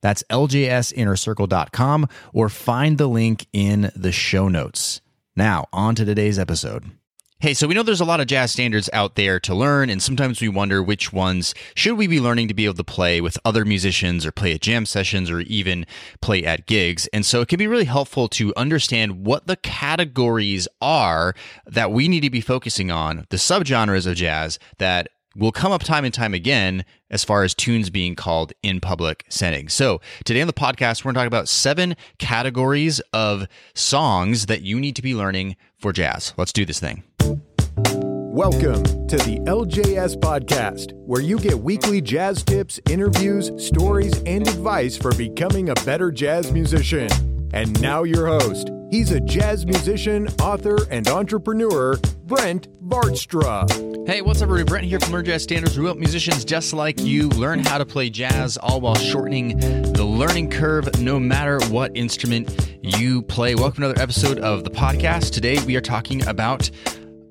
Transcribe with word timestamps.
That's 0.00 0.22
ljsinnercircle.com 0.30 2.08
or 2.32 2.48
find 2.48 2.98
the 2.98 3.08
link 3.08 3.46
in 3.52 3.90
the 3.94 4.12
show 4.12 4.48
notes. 4.48 5.00
Now, 5.34 5.66
on 5.72 5.94
to 5.96 6.04
today's 6.04 6.38
episode. 6.38 6.90
Hey, 7.38 7.52
so 7.52 7.66
we 7.68 7.74
know 7.74 7.82
there's 7.82 8.00
a 8.00 8.06
lot 8.06 8.20
of 8.20 8.28
jazz 8.28 8.50
standards 8.50 8.88
out 8.94 9.14
there 9.14 9.38
to 9.40 9.54
learn, 9.54 9.90
and 9.90 10.02
sometimes 10.02 10.40
we 10.40 10.48
wonder 10.48 10.82
which 10.82 11.12
ones 11.12 11.54
should 11.74 11.98
we 11.98 12.06
be 12.06 12.18
learning 12.18 12.48
to 12.48 12.54
be 12.54 12.64
able 12.64 12.76
to 12.76 12.82
play 12.84 13.20
with 13.20 13.36
other 13.44 13.66
musicians 13.66 14.24
or 14.24 14.32
play 14.32 14.54
at 14.54 14.62
jam 14.62 14.86
sessions 14.86 15.30
or 15.30 15.40
even 15.40 15.84
play 16.22 16.46
at 16.46 16.64
gigs. 16.64 17.08
And 17.12 17.26
so 17.26 17.42
it 17.42 17.48
can 17.48 17.58
be 17.58 17.66
really 17.66 17.84
helpful 17.84 18.26
to 18.28 18.54
understand 18.56 19.26
what 19.26 19.46
the 19.46 19.56
categories 19.56 20.66
are 20.80 21.34
that 21.66 21.92
we 21.92 22.08
need 22.08 22.20
to 22.20 22.30
be 22.30 22.40
focusing 22.40 22.90
on, 22.90 23.26
the 23.28 23.36
subgenres 23.36 24.06
of 24.06 24.16
jazz 24.16 24.58
that 24.78 25.08
will 25.36 25.52
come 25.52 25.70
up 25.70 25.82
time 25.82 26.04
and 26.04 26.14
time 26.14 26.32
again 26.32 26.84
as 27.10 27.22
far 27.22 27.44
as 27.44 27.54
tunes 27.54 27.90
being 27.90 28.16
called 28.16 28.52
in 28.62 28.80
public 28.80 29.24
settings. 29.28 29.74
So, 29.74 30.00
today 30.24 30.40
on 30.40 30.46
the 30.46 30.52
podcast, 30.52 31.04
we're 31.04 31.12
going 31.12 31.14
to 31.14 31.20
talk 31.20 31.26
about 31.26 31.48
seven 31.48 31.94
categories 32.18 33.00
of 33.12 33.46
songs 33.74 34.46
that 34.46 34.62
you 34.62 34.80
need 34.80 34.96
to 34.96 35.02
be 35.02 35.14
learning 35.14 35.56
for 35.76 35.92
jazz. 35.92 36.32
Let's 36.36 36.52
do 36.52 36.64
this 36.64 36.80
thing. 36.80 37.02
Welcome 38.36 38.82
to 39.08 39.16
the 39.16 39.38
LJS 39.46 40.16
Podcast, 40.16 40.92
where 40.94 41.22
you 41.22 41.38
get 41.38 41.58
weekly 41.58 42.00
jazz 42.00 42.42
tips, 42.42 42.80
interviews, 42.90 43.50
stories, 43.56 44.22
and 44.26 44.46
advice 44.46 44.96
for 44.96 45.14
becoming 45.14 45.70
a 45.70 45.74
better 45.86 46.10
jazz 46.10 46.52
musician. 46.52 47.08
And 47.54 47.80
now, 47.80 48.02
your 48.02 48.26
host. 48.26 48.70
He's 48.88 49.10
a 49.10 49.18
jazz 49.18 49.66
musician, 49.66 50.28
author, 50.40 50.78
and 50.92 51.08
entrepreneur, 51.08 51.96
Brent 52.24 52.68
Vaartstra. 52.88 54.06
Hey, 54.06 54.22
what's 54.22 54.40
up, 54.40 54.48
everybody? 54.48 54.68
Brent 54.68 54.86
here 54.86 55.00
from 55.00 55.12
Learn 55.12 55.24
Jazz 55.24 55.42
Standards. 55.42 55.76
We 55.76 55.84
help 55.86 55.98
musicians 55.98 56.44
just 56.44 56.72
like 56.72 57.00
you 57.00 57.28
learn 57.30 57.58
how 57.58 57.78
to 57.78 57.84
play 57.84 58.10
jazz, 58.10 58.56
all 58.56 58.80
while 58.80 58.94
shortening 58.94 59.58
the 59.58 60.04
learning 60.04 60.50
curve, 60.50 61.00
no 61.00 61.18
matter 61.18 61.58
what 61.66 61.96
instrument 61.96 62.78
you 62.80 63.22
play. 63.22 63.56
Welcome 63.56 63.82
to 63.82 63.90
another 63.90 64.00
episode 64.00 64.38
of 64.38 64.62
the 64.62 64.70
podcast. 64.70 65.32
Today, 65.32 65.58
we 65.64 65.74
are 65.74 65.80
talking 65.80 66.24
about 66.28 66.70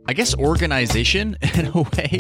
I 0.07 0.13
guess 0.13 0.35
organization 0.35 1.35
in 1.55 1.65
a 1.67 1.81
way. 1.81 2.19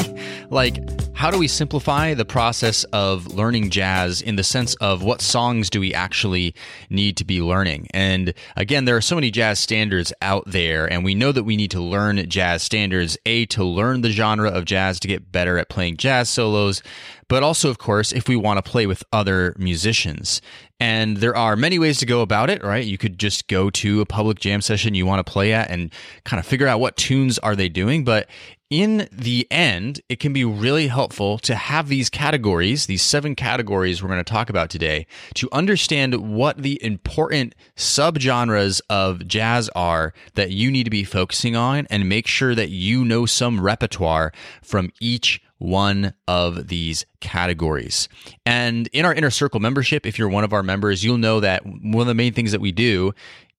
Like, 0.49 0.79
how 1.13 1.29
do 1.29 1.37
we 1.37 1.47
simplify 1.47 2.15
the 2.15 2.25
process 2.25 2.83
of 2.85 3.27
learning 3.27 3.69
jazz 3.69 4.21
in 4.21 4.37
the 4.37 4.43
sense 4.43 4.73
of 4.75 5.03
what 5.03 5.21
songs 5.21 5.69
do 5.69 5.79
we 5.79 5.93
actually 5.93 6.55
need 6.89 7.15
to 7.17 7.25
be 7.25 7.41
learning? 7.41 7.87
And 7.93 8.33
again, 8.55 8.85
there 8.85 8.97
are 8.97 9.01
so 9.01 9.15
many 9.15 9.29
jazz 9.29 9.59
standards 9.59 10.11
out 10.21 10.43
there, 10.47 10.91
and 10.91 11.03
we 11.03 11.13
know 11.13 11.31
that 11.31 11.43
we 11.43 11.55
need 11.55 11.71
to 11.71 11.79
learn 11.79 12.27
jazz 12.27 12.63
standards, 12.63 13.17
A, 13.27 13.45
to 13.47 13.63
learn 13.63 14.01
the 14.01 14.09
genre 14.09 14.49
of 14.49 14.65
jazz 14.65 14.99
to 15.01 15.07
get 15.07 15.31
better 15.31 15.59
at 15.59 15.69
playing 15.69 15.97
jazz 15.97 16.27
solos, 16.27 16.81
but 17.27 17.43
also, 17.43 17.69
of 17.69 17.77
course, 17.77 18.11
if 18.11 18.27
we 18.27 18.35
want 18.35 18.63
to 18.63 18.69
play 18.69 18.85
with 18.85 19.03
other 19.11 19.55
musicians. 19.57 20.41
And 20.79 21.17
there 21.17 21.35
are 21.35 21.55
many 21.55 21.79
ways 21.79 21.99
to 21.99 22.05
go 22.05 22.21
about 22.21 22.49
it, 22.49 22.63
right? 22.63 22.85
You 22.85 22.97
could 22.97 23.17
just 23.17 23.47
go 23.47 23.69
to 23.71 24.01
a 24.01 24.05
public 24.05 24.39
jam 24.39 24.61
session 24.61 24.93
you 24.93 25.05
want 25.05 25.25
to 25.25 25.31
play 25.31 25.53
at 25.53 25.69
and 25.69 25.91
kind 26.25 26.39
of 26.39 26.45
figure 26.45 26.67
out 26.67 26.79
what 26.79 26.97
tunes 26.97 27.39
are 27.39 27.55
they 27.55 27.69
doing. 27.69 28.03
But 28.03 28.27
in 28.69 29.07
the 29.11 29.47
end, 29.51 30.01
it 30.09 30.19
can 30.19 30.33
be 30.33 30.43
really 30.43 30.87
helpful 30.87 31.37
to 31.39 31.55
have 31.55 31.87
these 31.87 32.09
categories, 32.09 32.87
these 32.87 33.03
seven 33.03 33.35
categories 33.35 34.01
we're 34.01 34.09
going 34.09 34.23
to 34.23 34.23
talk 34.23 34.49
about 34.49 34.69
today, 34.69 35.05
to 35.35 35.47
understand 35.51 36.35
what 36.35 36.57
the 36.57 36.83
important 36.83 37.53
subgenres 37.77 38.81
of 38.89 39.27
jazz 39.27 39.69
are 39.75 40.13
that 40.33 40.51
you 40.51 40.71
need 40.71 40.85
to 40.85 40.89
be 40.89 41.03
focusing 41.03 41.55
on 41.55 41.85
and 41.89 42.09
make 42.09 42.25
sure 42.25 42.55
that 42.55 42.69
you 42.69 43.05
know 43.05 43.25
some 43.25 43.61
repertoire 43.61 44.33
from 44.63 44.91
each 44.99 45.41
one 45.57 46.13
of 46.27 46.67
these 46.67 47.05
categories. 47.19 48.09
And 48.45 48.87
in 48.87 49.05
our 49.05 49.13
inner 49.13 49.29
circle 49.29 49.59
membership, 49.59 50.05
if 50.05 50.19
you're 50.19 50.29
one 50.29 50.43
of 50.43 50.53
our 50.53 50.63
members, 50.63 51.03
you'll 51.03 51.17
know 51.17 51.39
that 51.39 51.65
one 51.65 52.01
of 52.01 52.07
the 52.07 52.13
main 52.13 52.33
things 52.33 52.51
that 52.51 52.61
we 52.61 52.71
do 52.71 53.13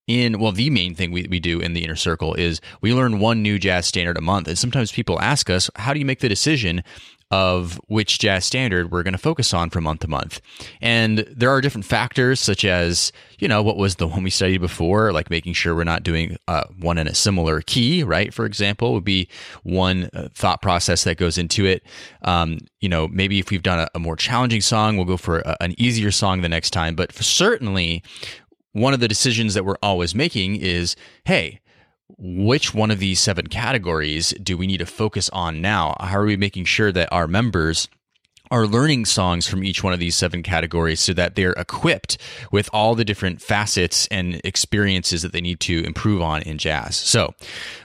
in 0.06 0.38
well 0.38 0.52
the 0.52 0.70
main 0.70 0.94
thing 0.94 1.10
we, 1.10 1.26
we 1.28 1.40
do 1.40 1.60
in 1.60 1.72
the 1.72 1.84
inner 1.84 1.96
circle 1.96 2.34
is 2.34 2.60
we 2.80 2.94
learn 2.94 3.18
one 3.18 3.42
new 3.42 3.58
jazz 3.58 3.86
standard 3.86 4.16
a 4.16 4.20
month 4.20 4.46
and 4.46 4.58
sometimes 4.58 4.92
people 4.92 5.20
ask 5.20 5.50
us 5.50 5.70
how 5.76 5.92
do 5.92 5.98
you 5.98 6.04
make 6.06 6.20
the 6.20 6.28
decision 6.28 6.82
of 7.30 7.80
which 7.88 8.20
jazz 8.20 8.44
standard 8.44 8.92
we're 8.92 9.02
going 9.02 9.12
to 9.12 9.18
focus 9.18 9.52
on 9.52 9.68
from 9.68 9.84
month 9.84 10.00
to 10.00 10.08
month. 10.08 10.40
And 10.80 11.18
there 11.36 11.50
are 11.50 11.60
different 11.60 11.84
factors, 11.84 12.38
such 12.38 12.64
as, 12.64 13.10
you 13.38 13.48
know, 13.48 13.62
what 13.62 13.76
was 13.76 13.96
the 13.96 14.06
one 14.06 14.22
we 14.22 14.30
studied 14.30 14.60
before, 14.60 15.12
like 15.12 15.28
making 15.28 15.54
sure 15.54 15.74
we're 15.74 15.84
not 15.84 16.04
doing 16.04 16.36
uh, 16.46 16.64
one 16.78 16.98
in 16.98 17.08
a 17.08 17.14
similar 17.14 17.62
key, 17.62 18.04
right? 18.04 18.32
For 18.32 18.46
example, 18.46 18.92
would 18.92 19.04
be 19.04 19.28
one 19.64 20.08
uh, 20.14 20.28
thought 20.34 20.62
process 20.62 21.02
that 21.04 21.16
goes 21.16 21.36
into 21.36 21.66
it. 21.66 21.82
Um, 22.22 22.58
you 22.80 22.88
know, 22.88 23.08
maybe 23.08 23.40
if 23.40 23.50
we've 23.50 23.62
done 23.62 23.80
a, 23.80 23.88
a 23.96 23.98
more 23.98 24.14
challenging 24.14 24.60
song, 24.60 24.96
we'll 24.96 25.06
go 25.06 25.16
for 25.16 25.40
a, 25.40 25.56
an 25.60 25.74
easier 25.80 26.12
song 26.12 26.42
the 26.42 26.48
next 26.48 26.70
time. 26.70 26.94
But 26.94 27.12
certainly, 27.12 28.04
one 28.76 28.92
of 28.92 29.00
the 29.00 29.09
decisions 29.09 29.54
that 29.54 29.64
we're 29.64 29.78
always 29.82 30.14
making 30.14 30.56
is, 30.56 30.97
hey, 31.25 31.60
which 32.19 32.75
one 32.75 32.91
of 32.91 32.98
these 32.98 33.19
seven 33.19 33.47
categories 33.47 34.34
do 34.42 34.56
we 34.59 34.66
need 34.66 34.78
to 34.78 34.87
focus 34.87 35.31
on 35.31 35.62
now? 35.62 35.97
How 35.98 36.19
are 36.19 36.26
we 36.26 36.37
making 36.37 36.66
sure 36.66 36.92
that 36.92 37.09
our 37.10 37.26
members 37.26 37.88
are 38.50 38.66
learning 38.66 39.06
songs 39.06 39.48
from 39.48 39.65
each 39.65 39.82
one 39.82 39.94
of 39.94 39.98
these 39.98 40.15
seven 40.15 40.42
categories 40.42 41.00
so 41.00 41.15
that 41.15 41.36
they're 41.36 41.53
equipped 41.53 42.19
with 42.53 42.69
all 42.70 42.94
the 42.94 43.04
different 43.04 43.41
facets 43.41 44.06
and 44.09 44.42
experiences 44.44 45.22
that 45.22 45.32
they 45.32 45.41
need 45.41 45.59
to 45.60 45.82
improve 45.84 46.20
on 46.20 46.42
in 46.42 46.59
jazz. 46.59 46.97
So 46.97 47.34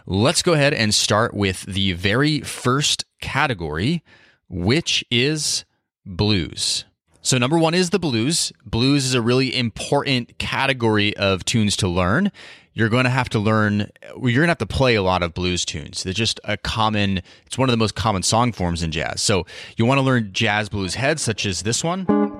let's 0.06 0.44
go 0.44 0.54
ahead 0.54 0.74
and 0.74 0.94
start 0.94 1.34
with 1.34 1.64
the 1.64 1.94
very 1.94 2.42
first 2.42 3.06
category, 3.22 4.04
which 4.50 5.06
is 5.10 5.64
blues. 6.06 6.84
So, 7.24 7.38
number 7.38 7.58
one 7.58 7.74
is 7.74 7.92
the 7.92 8.00
blues. 8.00 8.52
Blues 8.66 9.06
is 9.06 9.14
a 9.14 9.22
really 9.22 9.56
important 9.56 10.38
category 10.40 11.16
of 11.18 11.46
tunes 11.46 11.78
to 11.78 11.88
learn. 11.88 12.32
You're 12.74 12.90
going 12.90 13.04
to 13.04 13.10
have 13.10 13.30
to 13.30 13.40
learn 13.40 13.92
you're 14.16 14.42
going 14.42 14.48
to 14.48 14.48
have 14.48 14.58
to 14.60 14.66
play 14.66 14.96
a 14.96 15.04
lot 15.04 15.22
of 15.24 15.34
blues 15.34 15.66
tunes. 15.66 16.04
They're 16.04 16.14
just 16.14 16.40
a 16.46 16.58
common 16.58 17.22
it's 17.46 17.58
one 17.58 17.70
of 17.70 17.74
the 17.74 17.78
most 17.78 17.96
common 17.96 18.24
song 18.24 18.54
forms 18.54 18.82
in 18.82 18.92
jazz. 18.92 19.22
So 19.22 19.46
you 19.78 19.86
want 19.86 20.00
to 20.00 20.04
learn 20.04 20.32
jazz 20.32 20.70
blues 20.70 20.96
heads 20.96 21.22
such 21.22 21.46
as 21.46 21.64
this 21.64 21.84
one 21.84 22.31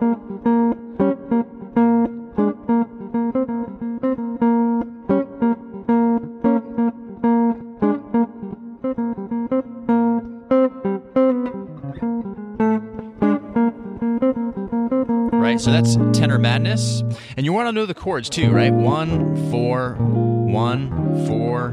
madness. 16.42 17.04
And 17.38 17.46
you 17.46 17.54
want 17.54 17.68
to 17.68 17.72
know 17.72 17.86
the 17.86 17.94
chords 17.94 18.30
too, 18.30 18.52
right? 18.52 18.74
One, 18.74 19.36
four, 19.52 19.96
one, 19.96 21.26
four, 21.28 21.72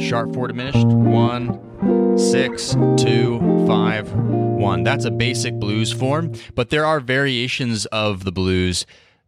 sharp 0.00 0.34
four 0.34 0.48
diminished, 0.48 0.86
one, 0.86 2.18
six, 2.18 2.74
two, 2.96 3.38
five, 3.66 4.12
one. 4.12 4.82
That's 4.82 5.04
a 5.04 5.10
basic 5.10 5.54
blues 5.54 5.92
form, 5.92 6.32
but 6.54 6.70
there 6.70 6.84
are 6.84 7.00
variations 7.00 7.86
of 7.86 8.24
the 8.24 8.32
blues, 8.32 8.86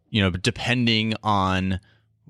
you 0.09 0.21
know, 0.21 0.31
depending 0.31 1.13
on 1.23 1.79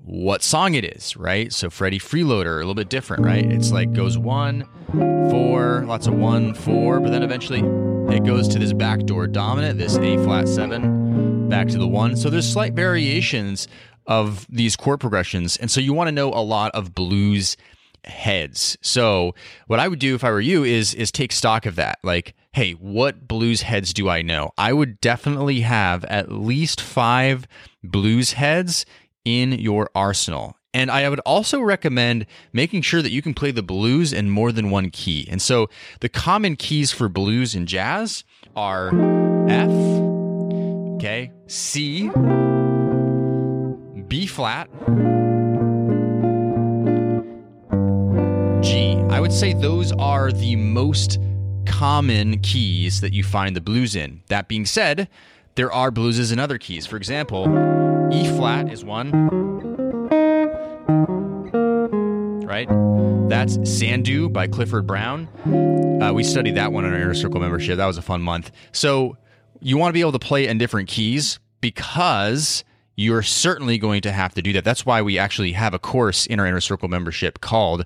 what 0.04 0.42
song 0.42 0.74
it 0.74 0.84
is, 0.84 1.16
right? 1.16 1.52
So 1.52 1.70
Freddie 1.70 2.00
Freeloader, 2.00 2.54
a 2.54 2.58
little 2.58 2.74
bit 2.74 2.88
different, 2.88 3.24
right? 3.24 3.44
It's 3.44 3.70
like 3.70 3.92
goes 3.92 4.18
one, 4.18 4.66
four, 5.30 5.84
lots 5.86 6.08
of 6.08 6.14
one, 6.14 6.54
four, 6.54 6.98
but 7.00 7.12
then 7.12 7.22
eventually 7.22 7.60
it 8.14 8.24
goes 8.24 8.48
to 8.48 8.58
this 8.58 8.72
backdoor 8.72 9.28
dominant, 9.28 9.78
this 9.78 9.96
A 9.96 10.16
flat 10.24 10.48
seven, 10.48 11.01
back 11.52 11.68
to 11.68 11.76
the 11.76 11.86
one. 11.86 12.16
So 12.16 12.30
there's 12.30 12.50
slight 12.50 12.72
variations 12.72 13.68
of 14.06 14.46
these 14.48 14.74
chord 14.74 15.00
progressions. 15.00 15.58
And 15.58 15.70
so 15.70 15.82
you 15.82 15.92
want 15.92 16.08
to 16.08 16.12
know 16.12 16.30
a 16.30 16.40
lot 16.40 16.74
of 16.74 16.94
blues 16.94 17.58
heads. 18.04 18.78
So 18.80 19.34
what 19.66 19.78
I 19.78 19.86
would 19.86 19.98
do 19.98 20.14
if 20.14 20.24
I 20.24 20.30
were 20.30 20.40
you 20.40 20.64
is 20.64 20.94
is 20.94 21.12
take 21.12 21.30
stock 21.30 21.66
of 21.66 21.76
that. 21.76 21.98
Like, 22.02 22.34
hey, 22.52 22.72
what 22.72 23.28
blues 23.28 23.60
heads 23.60 23.92
do 23.92 24.08
I 24.08 24.22
know? 24.22 24.52
I 24.56 24.72
would 24.72 24.98
definitely 25.02 25.60
have 25.60 26.06
at 26.06 26.32
least 26.32 26.80
5 26.80 27.46
blues 27.84 28.32
heads 28.32 28.86
in 29.26 29.52
your 29.52 29.90
arsenal. 29.94 30.56
And 30.72 30.90
I 30.90 31.06
would 31.06 31.20
also 31.20 31.60
recommend 31.60 32.24
making 32.54 32.80
sure 32.80 33.02
that 33.02 33.12
you 33.12 33.20
can 33.20 33.34
play 33.34 33.50
the 33.50 33.62
blues 33.62 34.14
in 34.14 34.30
more 34.30 34.52
than 34.52 34.70
one 34.70 34.88
key. 34.88 35.28
And 35.30 35.42
so 35.42 35.68
the 36.00 36.08
common 36.08 36.56
keys 36.56 36.92
for 36.92 37.10
blues 37.10 37.54
and 37.54 37.68
jazz 37.68 38.24
are 38.56 38.88
F, 39.50 39.68
okay, 41.02 41.32
C, 41.48 42.10
B 44.06 44.26
flat, 44.28 44.70
G. 48.62 48.94
I 49.10 49.18
would 49.18 49.32
say 49.32 49.52
those 49.52 49.90
are 49.90 50.30
the 50.30 50.54
most 50.54 51.18
common 51.66 52.38
keys 52.38 53.00
that 53.00 53.12
you 53.12 53.24
find 53.24 53.56
the 53.56 53.60
blues 53.60 53.96
in. 53.96 54.22
That 54.28 54.46
being 54.46 54.64
said, 54.64 55.08
there 55.56 55.72
are 55.72 55.90
blueses 55.90 56.32
in 56.32 56.38
other 56.38 56.56
keys. 56.56 56.86
For 56.86 56.96
example, 56.96 57.46
E 58.12 58.24
flat 58.36 58.72
is 58.72 58.84
one. 58.84 59.10
Right? 62.46 62.68
That's 63.28 63.58
Sandu 63.68 64.28
by 64.28 64.46
Clifford 64.46 64.86
Brown. 64.86 65.26
Uh, 66.00 66.12
we 66.12 66.22
studied 66.22 66.54
that 66.54 66.70
one 66.72 66.84
on 66.84 66.92
our 66.92 67.00
Inner 67.00 67.14
Circle 67.14 67.40
membership. 67.40 67.78
That 67.78 67.86
was 67.86 67.98
a 67.98 68.02
fun 68.02 68.22
month. 68.22 68.52
So 68.70 69.16
you 69.62 69.78
want 69.78 69.90
to 69.90 69.94
be 69.94 70.00
able 70.00 70.12
to 70.12 70.18
play 70.18 70.46
in 70.46 70.58
different 70.58 70.88
keys 70.88 71.38
because 71.60 72.64
you're 72.96 73.22
certainly 73.22 73.78
going 73.78 74.02
to 74.02 74.12
have 74.12 74.34
to 74.34 74.42
do 74.42 74.52
that. 74.52 74.64
That's 74.64 74.84
why 74.84 75.00
we 75.02 75.18
actually 75.18 75.52
have 75.52 75.72
a 75.72 75.78
course 75.78 76.26
in 76.26 76.38
our 76.40 76.46
Inner 76.46 76.60
Circle 76.60 76.88
membership 76.88 77.40
called 77.40 77.84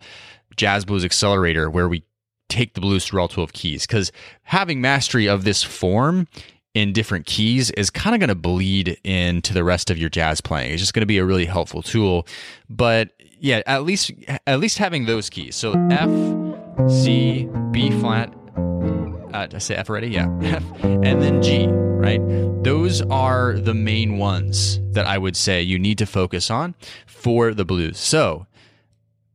Jazz 0.57 0.85
Blues 0.85 1.05
Accelerator, 1.05 1.71
where 1.71 1.89
we 1.89 2.03
take 2.49 2.75
the 2.75 2.81
blues 2.81 3.05
through 3.05 3.21
all 3.21 3.29
12 3.29 3.53
keys. 3.53 3.87
Because 3.87 4.11
having 4.43 4.81
mastery 4.81 5.29
of 5.29 5.45
this 5.45 5.63
form 5.63 6.27
in 6.75 6.93
different 6.93 7.27
keys 7.27 7.71
is 7.73 7.91
kind 7.91 8.15
of 8.15 8.21
going 8.21 8.29
to 8.29 8.35
bleed 8.35 8.99
into 9.05 9.55
the 9.55 9.65
rest 9.65 9.91
of 9.91 9.99
your 9.99 10.11
jazz 10.11 10.41
playing. 10.41 10.73
It's 10.73 10.83
just 10.83 10.95
going 10.95 11.03
to 11.03 11.07
be 11.07 11.19
a 11.19 11.25
really 11.25 11.47
helpful 11.47 11.83
tool. 11.83 12.27
But 12.69 13.11
yeah, 13.39 13.63
at 13.67 13.85
least 13.85 14.13
at 14.47 14.61
least 14.61 14.79
having 14.79 15.07
those 15.07 15.31
keys. 15.31 15.57
So 15.57 15.73
F, 15.91 16.11
C, 16.91 17.49
B 17.71 17.91
flat. 17.91 18.33
Uh, 19.37 19.45
did 19.45 19.57
I 19.57 19.59
say 19.59 19.75
F 19.75 19.91
already? 19.91 20.09
Yeah, 20.09 20.29
F, 20.43 20.65
and 20.83 21.21
then 21.21 21.43
G. 21.43 21.67
Right. 21.69 22.21
Those 22.65 23.03
are 23.03 23.59
the 23.59 23.75
main 23.75 24.17
ones 24.17 24.81
that 24.93 25.07
I 25.07 25.19
would 25.19 25.37
say 25.37 25.61
you 25.61 25.79
need 25.79 25.99
to 25.99 26.07
focus 26.07 26.51
on 26.51 26.75
for 27.07 27.53
the 27.53 27.67
blues. 27.67 27.99
So 27.99 28.47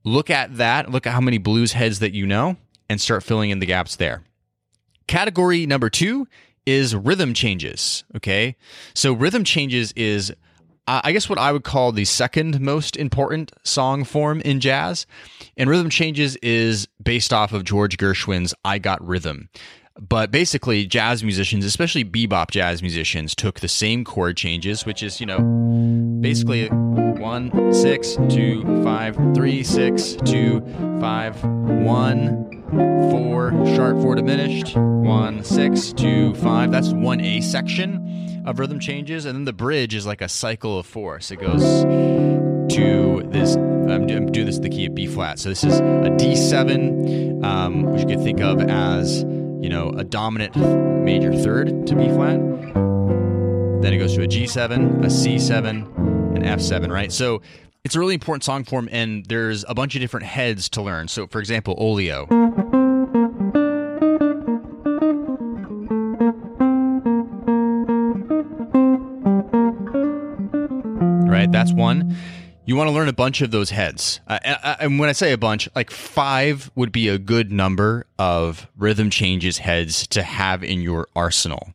look 0.03 0.31
at 0.31 0.57
that. 0.57 0.89
Look 0.89 1.05
at 1.05 1.13
how 1.13 1.21
many 1.21 1.37
blues 1.37 1.73
heads 1.73 1.99
that 1.99 2.13
you 2.13 2.25
know, 2.25 2.57
and 2.89 2.99
start 2.99 3.21
filling 3.21 3.51
in 3.51 3.59
the 3.59 3.67
gaps 3.67 3.95
there. 3.97 4.23
Category 5.05 5.67
number 5.67 5.89
two 5.89 6.27
is 6.65 6.95
rhythm 6.95 7.35
changes. 7.35 8.03
Okay. 8.15 8.55
So 8.95 9.13
rhythm 9.13 9.43
changes 9.43 9.91
is, 9.95 10.31
uh, 10.87 11.01
I 11.03 11.11
guess, 11.11 11.29
what 11.29 11.37
I 11.37 11.51
would 11.51 11.63
call 11.63 11.91
the 11.91 12.05
second 12.05 12.59
most 12.59 12.97
important 12.97 13.51
song 13.63 14.03
form 14.03 14.41
in 14.41 14.61
jazz. 14.61 15.05
And 15.57 15.69
rhythm 15.69 15.91
changes 15.91 16.37
is 16.37 16.87
based 17.03 17.33
off 17.33 17.53
of 17.53 17.65
George 17.65 17.97
Gershwin's 17.97 18.55
I 18.65 18.79
Got 18.79 19.05
Rhythm. 19.05 19.49
But 19.99 20.31
basically, 20.31 20.85
jazz 20.85 21.23
musicians, 21.23 21.65
especially 21.65 22.05
bebop 22.05 22.51
jazz 22.51 22.81
musicians, 22.81 23.35
took 23.35 23.59
the 23.59 23.67
same 23.67 24.05
chord 24.05 24.37
changes, 24.37 24.85
which 24.85 25.03
is, 25.03 25.19
you 25.19 25.25
know, 25.25 25.39
basically 26.21 26.67
one, 26.67 27.73
six, 27.73 28.15
two, 28.29 28.83
five, 28.83 29.15
three, 29.35 29.63
six, 29.63 30.15
two, 30.25 30.61
five, 30.99 31.43
one, 31.43 32.63
four, 33.11 33.51
sharp 33.75 34.01
four 34.01 34.15
diminished, 34.15 34.77
one, 34.77 35.43
six, 35.43 35.91
two, 35.91 36.33
five. 36.35 36.71
That's 36.71 36.93
one 36.93 37.19
A 37.19 37.41
section 37.41 38.43
of 38.45 38.59
rhythm 38.59 38.79
changes. 38.79 39.25
And 39.25 39.35
then 39.35 39.45
the 39.45 39.53
bridge 39.53 39.93
is 39.93 40.05
like 40.05 40.21
a 40.21 40.29
cycle 40.29 40.79
of 40.79 40.85
four. 40.85 41.19
So 41.19 41.33
it 41.33 41.41
goes 41.41 41.83
to 42.75 43.23
this. 43.29 43.55
I'm 43.55 44.07
doing 44.07 44.31
this 44.45 44.55
in 44.55 44.61
the 44.63 44.69
key 44.69 44.85
of 44.85 44.95
B 44.95 45.05
flat. 45.05 45.37
So 45.37 45.49
this 45.49 45.65
is 45.65 45.79
a 45.79 46.09
D7, 46.17 47.43
um, 47.43 47.83
which 47.91 48.03
you 48.03 48.07
could 48.07 48.23
think 48.23 48.39
of 48.39 48.61
as 48.61 49.25
you 49.61 49.69
know, 49.69 49.89
a 49.89 50.03
dominant 50.03 50.55
major 51.03 51.33
third 51.33 51.85
to 51.87 51.95
B 51.95 52.09
flat. 52.09 52.39
Then 53.81 53.93
it 53.93 53.97
goes 53.97 54.15
to 54.15 54.23
a 54.23 54.27
G7, 54.27 55.03
a 55.03 55.07
C7, 55.07 56.35
an 56.35 56.43
F7, 56.43 56.91
right? 56.91 57.11
So 57.11 57.41
it's 57.83 57.95
a 57.95 57.99
really 57.99 58.15
important 58.15 58.43
song 58.43 58.63
form, 58.63 58.89
and 58.91 59.25
there's 59.27 59.63
a 59.67 59.75
bunch 59.75 59.95
of 59.95 60.01
different 60.01 60.25
heads 60.25 60.67
to 60.69 60.81
learn. 60.81 61.07
So, 61.07 61.27
for 61.27 61.39
example, 61.39 61.75
Oleo. 61.77 62.25
Right, 71.27 71.51
that's 71.51 71.71
one 71.71 72.15
you 72.65 72.75
want 72.75 72.87
to 72.87 72.93
learn 72.93 73.07
a 73.07 73.13
bunch 73.13 73.41
of 73.41 73.51
those 73.51 73.71
heads. 73.71 74.19
Uh, 74.27 74.75
and 74.79 74.99
when 74.99 75.09
I 75.09 75.13
say 75.13 75.31
a 75.31 75.37
bunch, 75.37 75.67
like 75.75 75.89
five 75.89 76.69
would 76.75 76.91
be 76.91 77.07
a 77.07 77.17
good 77.17 77.51
number 77.51 78.05
of 78.19 78.67
rhythm 78.77 79.09
changes 79.09 79.57
heads 79.59 80.07
to 80.07 80.23
have 80.23 80.63
in 80.63 80.81
your 80.81 81.07
arsenal. 81.15 81.73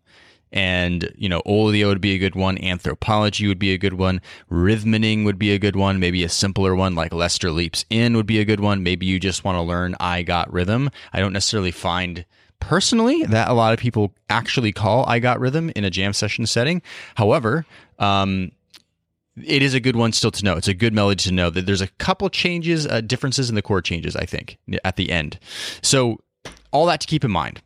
And, 0.53 1.13
you 1.17 1.29
know, 1.29 1.43
oleo 1.45 1.89
would 1.89 2.01
be 2.01 2.15
a 2.15 2.19
good 2.19 2.35
one. 2.35 2.57
Anthropology 2.63 3.47
would 3.47 3.59
be 3.59 3.75
a 3.75 3.79
good 3.79 3.95
one. 3.95 4.23
Rhythm-a-ning 4.49 5.25
would 5.25 5.39
be 5.39 5.53
a 5.53 5.59
good 5.59 5.77
one. 5.77 5.99
Maybe 5.99 6.25
a 6.25 6.29
simpler 6.29 6.75
one 6.75 6.95
like 6.95 7.13
Lester 7.13 7.51
Leaps 7.51 7.85
In 7.91 8.17
would 8.17 8.27
be 8.27 8.39
a 8.39 8.45
good 8.45 8.61
one. 8.61 8.83
Maybe 8.83 9.05
you 9.07 9.19
just 9.19 9.45
want 9.45 9.57
to 9.57 9.63
learn 9.63 9.97
I 10.01 10.23
Got 10.23 10.51
Rhythm. 10.51 10.91
I 11.13 11.21
don't 11.21 11.33
necessarily 11.33 11.73
find 11.73 12.25
personally 12.59 13.25
that 13.25 13.49
a 13.49 13.53
lot 13.53 13.75
of 13.75 13.81
people 13.81 14.15
actually 14.31 14.73
call 14.73 15.05
I 15.07 15.19
Got 15.19 15.41
Rhythm 15.41 15.73
in 15.77 15.85
a 15.85 15.91
jam 15.91 16.15
session 16.15 16.47
setting. 16.47 16.81
However, 17.17 17.67
um, 17.99 18.53
it 19.43 19.63
is 19.63 19.75
a 19.75 19.81
good 19.81 19.97
one 19.97 20.13
still 20.13 20.31
to 20.31 20.45
know. 20.45 20.57
It's 20.57 20.69
a 20.69 20.75
good 20.75 20.95
melody 20.95 21.23
to 21.25 21.33
know 21.33 21.51
that 21.51 21.67
there's 21.67 21.81
a 21.81 21.89
couple 21.89 22.29
changes, 22.31 22.87
uh, 22.87 23.01
differences 23.01 23.49
in 23.49 23.55
the 23.55 23.63
chord 23.63 23.85
changes, 23.85 24.17
I 24.17 24.25
think, 24.25 24.59
at 24.85 24.97
the 24.97 25.11
end. 25.11 25.39
So, 25.83 26.19
all 26.73 26.87
that 26.87 27.01
to 27.01 27.07
keep 27.07 27.25
in 27.25 27.31
mind. 27.31 27.61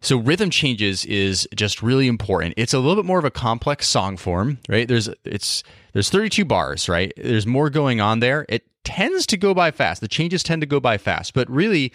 So, 0.00 0.18
rhythm 0.18 0.50
changes 0.50 1.04
is 1.06 1.48
just 1.54 1.82
really 1.82 2.08
important. 2.08 2.54
It's 2.56 2.74
a 2.74 2.78
little 2.78 3.02
bit 3.02 3.06
more 3.06 3.18
of 3.18 3.24
a 3.24 3.30
complex 3.30 3.88
song 3.88 4.16
form, 4.16 4.58
right? 4.68 4.86
There's 4.86 5.08
it's 5.24 5.62
there's 5.92 6.10
32 6.10 6.44
bars, 6.44 6.88
right? 6.88 7.12
There's 7.16 7.46
more 7.46 7.70
going 7.70 8.00
on 8.00 8.20
there. 8.20 8.44
It 8.48 8.66
tends 8.84 9.26
to 9.26 9.36
go 9.36 9.54
by 9.54 9.70
fast. 9.70 10.00
The 10.00 10.08
changes 10.08 10.42
tend 10.42 10.62
to 10.62 10.66
go 10.66 10.78
by 10.78 10.98
fast. 10.98 11.34
But 11.34 11.50
really, 11.50 11.92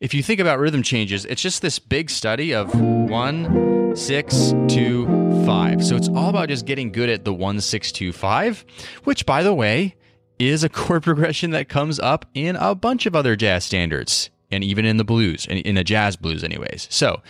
if 0.00 0.12
you 0.14 0.22
think 0.22 0.40
about 0.40 0.58
rhythm 0.58 0.82
changes, 0.82 1.24
it's 1.26 1.42
just 1.42 1.62
this 1.62 1.78
big 1.78 2.10
study 2.10 2.52
of 2.52 2.74
one, 2.74 3.94
six, 3.94 4.52
two, 4.68 5.06
five. 5.44 5.84
So 5.84 5.96
it's 5.96 6.08
all 6.08 6.30
about 6.30 6.48
just 6.48 6.66
getting 6.66 6.90
good 6.90 7.08
at 7.08 7.24
the 7.24 7.32
one, 7.32 7.60
six, 7.60 7.92
two, 7.92 8.12
five, 8.12 8.64
which, 9.04 9.26
by 9.26 9.42
the 9.42 9.54
way, 9.54 9.94
is 10.38 10.64
a 10.64 10.68
chord 10.68 11.02
progression 11.04 11.50
that 11.50 11.68
comes 11.68 12.00
up 12.00 12.26
in 12.34 12.56
a 12.56 12.74
bunch 12.74 13.06
of 13.06 13.14
other 13.14 13.36
jazz 13.36 13.64
standards 13.64 14.30
and 14.50 14.64
even 14.64 14.84
in 14.84 14.96
the 14.96 15.04
blues, 15.04 15.46
in 15.46 15.76
the 15.76 15.84
jazz 15.84 16.16
blues, 16.16 16.42
anyways. 16.42 16.88
So 16.90 17.22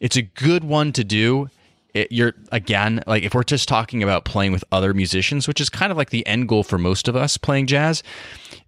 it's 0.00 0.16
a 0.16 0.22
good 0.22 0.64
one 0.64 0.92
to 0.94 1.04
do 1.04 1.48
it, 1.94 2.10
you're 2.10 2.34
again 2.52 3.02
like 3.06 3.22
if 3.22 3.34
we're 3.34 3.44
just 3.44 3.68
talking 3.68 4.02
about 4.02 4.24
playing 4.24 4.52
with 4.52 4.64
other 4.72 4.92
musicians 4.92 5.48
which 5.48 5.60
is 5.60 5.70
kind 5.70 5.90
of 5.90 5.96
like 5.96 6.10
the 6.10 6.26
end 6.26 6.48
goal 6.48 6.62
for 6.62 6.76
most 6.76 7.08
of 7.08 7.16
us 7.16 7.38
playing 7.38 7.66
jazz 7.66 8.02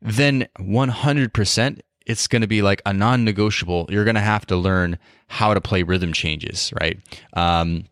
then 0.00 0.46
100% 0.58 1.80
it's 2.06 2.28
going 2.28 2.42
to 2.42 2.48
be 2.48 2.62
like 2.62 2.80
a 2.86 2.92
non-negotiable. 2.92 3.86
You're 3.90 4.04
going 4.04 4.14
to 4.14 4.20
have 4.20 4.46
to 4.46 4.56
learn 4.56 4.96
how 5.26 5.54
to 5.54 5.60
play 5.60 5.82
rhythm 5.82 6.12
changes 6.12 6.72
right? 6.80 6.98
Um, 7.34 7.84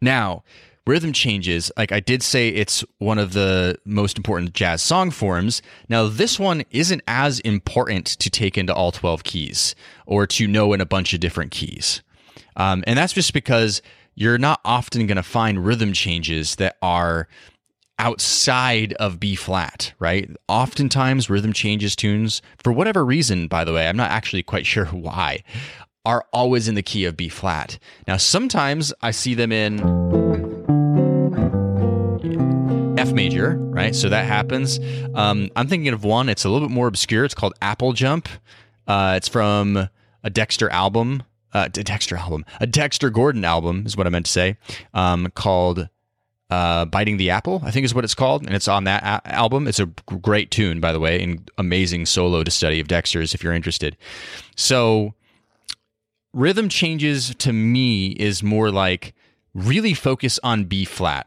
now 0.00 0.44
rhythm 0.86 1.12
changes 1.12 1.72
like 1.76 1.90
i 1.90 1.98
did 1.98 2.22
say 2.22 2.48
it's 2.48 2.84
one 2.98 3.18
of 3.18 3.32
the 3.32 3.76
most 3.84 4.16
important 4.16 4.52
jazz 4.52 4.82
song 4.82 5.10
forms. 5.10 5.62
Now 5.88 6.06
this 6.06 6.38
one 6.38 6.64
isn't 6.70 7.02
as 7.08 7.40
important 7.40 8.06
to 8.06 8.30
take 8.30 8.56
into 8.56 8.74
all 8.74 8.92
12 8.92 9.24
keys 9.24 9.74
or 10.04 10.26
to 10.28 10.46
know 10.46 10.72
in 10.74 10.80
a 10.80 10.86
bunch 10.86 11.14
of 11.14 11.20
different 11.20 11.50
keys. 11.50 12.02
Um, 12.56 12.84
and 12.86 12.98
that's 12.98 13.12
just 13.12 13.32
because 13.32 13.82
you're 14.16 14.38
not 14.38 14.60
often 14.64 15.06
going 15.06 15.16
to 15.16 15.22
find 15.22 15.64
rhythm 15.64 15.92
changes 15.92 16.56
that 16.56 16.76
are 16.82 17.28
outside 17.98 18.94
of 18.94 19.20
B 19.20 19.36
flat, 19.36 19.92
right? 19.98 20.28
Oftentimes, 20.48 21.30
rhythm 21.30 21.52
changes 21.52 21.94
tunes, 21.94 22.42
for 22.64 22.72
whatever 22.72 23.04
reason, 23.04 23.46
by 23.46 23.62
the 23.64 23.72
way, 23.72 23.88
I'm 23.88 23.96
not 23.96 24.10
actually 24.10 24.42
quite 24.42 24.66
sure 24.72 24.86
why, 24.86 25.44
are 26.04 26.24
always 26.32 26.66
in 26.66 26.74
the 26.74 26.82
key 26.82 27.04
of 27.04 27.16
B 27.16 27.28
flat. 27.28 27.78
Now, 28.08 28.16
sometimes 28.16 28.92
I 29.02 29.10
see 29.10 29.34
them 29.34 29.52
in 29.52 29.80
F 32.98 33.12
major, 33.12 33.56
right? 33.58 33.94
So 33.94 34.08
that 34.08 34.24
happens. 34.24 34.80
Um, 35.14 35.50
I'm 35.56 35.68
thinking 35.68 35.92
of 35.92 36.04
one, 36.04 36.30
it's 36.30 36.44
a 36.44 36.48
little 36.48 36.66
bit 36.66 36.74
more 36.74 36.86
obscure. 36.86 37.24
It's 37.24 37.34
called 37.34 37.54
Apple 37.60 37.92
Jump. 37.92 38.28
Uh, 38.86 39.14
it's 39.16 39.28
from 39.28 39.88
a 40.24 40.30
Dexter 40.30 40.70
album 40.70 41.22
uh, 41.56 41.64
a 41.64 41.82
Dexter 41.82 42.16
album, 42.16 42.44
a 42.60 42.66
Dexter 42.66 43.08
Gordon 43.10 43.44
album 43.44 43.84
is 43.86 43.96
what 43.96 44.06
I 44.06 44.10
meant 44.10 44.26
to 44.26 44.32
say, 44.32 44.58
um, 44.92 45.28
called 45.34 45.88
uh, 46.50 46.84
"Biting 46.84 47.16
the 47.16 47.30
Apple," 47.30 47.62
I 47.64 47.70
think 47.70 47.84
is 47.84 47.94
what 47.94 48.04
it's 48.04 48.14
called, 48.14 48.44
and 48.44 48.54
it's 48.54 48.68
on 48.68 48.84
that 48.84 49.02
a- 49.02 49.34
album. 49.34 49.66
It's 49.66 49.80
a 49.80 49.86
great 50.20 50.50
tune, 50.50 50.80
by 50.80 50.92
the 50.92 51.00
way, 51.00 51.22
and 51.22 51.50
amazing 51.56 52.06
solo 52.06 52.44
to 52.44 52.50
study 52.50 52.78
of 52.78 52.88
Dexter's 52.88 53.32
if 53.32 53.42
you're 53.42 53.54
interested. 53.54 53.96
So, 54.54 55.14
rhythm 56.34 56.68
changes 56.68 57.34
to 57.36 57.52
me 57.52 58.08
is 58.08 58.42
more 58.42 58.70
like 58.70 59.14
really 59.54 59.94
focus 59.94 60.38
on 60.42 60.64
B 60.64 60.84
flat. 60.84 61.26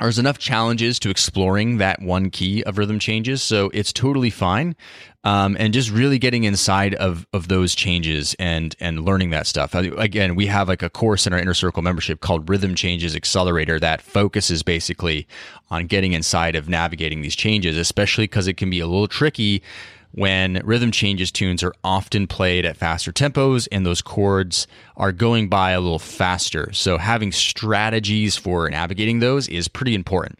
There's 0.00 0.18
enough 0.18 0.38
challenges 0.38 0.98
to 1.00 1.10
exploring 1.10 1.78
that 1.78 2.02
one 2.02 2.30
key 2.30 2.62
of 2.64 2.78
rhythm 2.78 2.98
changes, 2.98 3.42
so 3.42 3.70
it's 3.72 3.92
totally 3.92 4.30
fine. 4.30 4.76
Um, 5.24 5.56
and 5.58 5.74
just 5.74 5.90
really 5.90 6.20
getting 6.20 6.44
inside 6.44 6.94
of 6.94 7.26
of 7.32 7.48
those 7.48 7.74
changes 7.74 8.36
and 8.38 8.76
and 8.78 9.04
learning 9.04 9.30
that 9.30 9.48
stuff. 9.48 9.74
Again, 9.74 10.36
we 10.36 10.46
have 10.46 10.68
like 10.68 10.82
a 10.82 10.90
course 10.90 11.26
in 11.26 11.32
our 11.32 11.38
inner 11.40 11.54
circle 11.54 11.82
membership 11.82 12.20
called 12.20 12.48
Rhythm 12.48 12.76
Changes 12.76 13.16
Accelerator 13.16 13.80
that 13.80 14.00
focuses 14.00 14.62
basically 14.62 15.26
on 15.68 15.86
getting 15.86 16.12
inside 16.12 16.54
of 16.54 16.68
navigating 16.68 17.22
these 17.22 17.34
changes, 17.34 17.76
especially 17.76 18.24
because 18.24 18.46
it 18.46 18.56
can 18.56 18.70
be 18.70 18.78
a 18.78 18.86
little 18.86 19.08
tricky 19.08 19.64
when 20.16 20.62
rhythm 20.64 20.90
changes 20.90 21.30
tunes 21.30 21.62
are 21.62 21.74
often 21.84 22.26
played 22.26 22.64
at 22.64 22.76
faster 22.76 23.12
tempos 23.12 23.68
and 23.70 23.84
those 23.84 24.00
chords 24.00 24.66
are 24.96 25.12
going 25.12 25.46
by 25.46 25.72
a 25.72 25.80
little 25.80 25.98
faster. 25.98 26.72
So 26.72 26.96
having 26.96 27.32
strategies 27.32 28.34
for 28.34 28.68
navigating 28.70 29.18
those 29.18 29.46
is 29.46 29.68
pretty 29.68 29.94
important. 29.94 30.38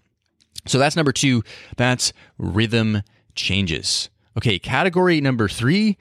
So 0.66 0.78
that's 0.78 0.96
number 0.96 1.12
two. 1.12 1.44
That's 1.76 2.14
rhythm 2.38 3.02
changes. 3.34 4.08
Okay, 4.38 4.58
category 4.58 5.20
number 5.20 5.46
three 5.46 5.98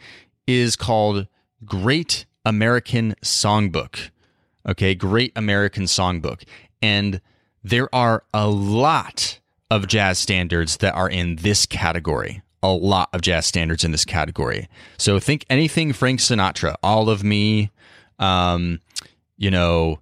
is 0.48 0.78
called 0.78 1.28
Great 1.66 2.26
American 2.46 3.14
Songbook. 3.26 4.10
Okay, 4.66 4.96
Great 4.96 5.34
American 5.36 5.84
Songbook. 5.84 6.44
And 6.82 7.20
there 7.62 7.94
are 7.94 8.24
a 8.34 8.48
lot 8.48 9.42
of 9.70 9.88
jazz 9.88 10.18
standards 10.18 10.78
that 10.78 10.96
are 10.96 11.10
in 11.10 11.36
this 11.38 11.66
category 11.66 12.42
a 12.74 12.78
lot 12.78 13.10
of 13.14 13.22
jazz 13.22 13.46
standards 13.46 13.84
in 13.84 13.92
this 13.92 14.06
category. 14.06 14.68
So 14.98 15.20
think 15.20 15.46
anything 15.50 15.94
Frank 15.94 16.20
Sinatra, 16.20 16.76
All 16.82 17.10
of 17.10 17.24
Me, 17.24 17.72
um, 18.20 18.80
you 19.38 19.52
know, 19.52 20.00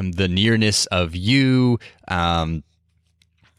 the 0.00 0.28
nearness 0.28 0.86
of 0.86 1.14
you. 1.14 1.78
Um, 2.08 2.62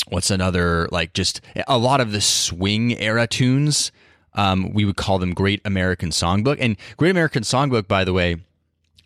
what's 0.08 0.32
another 0.32 0.88
like 0.92 1.14
just 1.14 1.42
a 1.68 1.78
lot 1.78 2.02
of 2.02 2.12
the 2.12 2.22
swing 2.22 2.98
era 3.00 3.28
tunes. 3.28 3.92
Um, 4.34 4.74
we 4.74 4.86
would 4.86 4.96
call 4.96 5.20
them 5.20 5.34
Great 5.34 5.62
American 5.66 6.10
Songbook. 6.10 6.58
And 6.60 6.78
Great 6.98 7.12
American 7.12 7.44
Songbook, 7.44 7.88
by 7.88 8.04
the 8.04 8.14
way, 8.14 8.38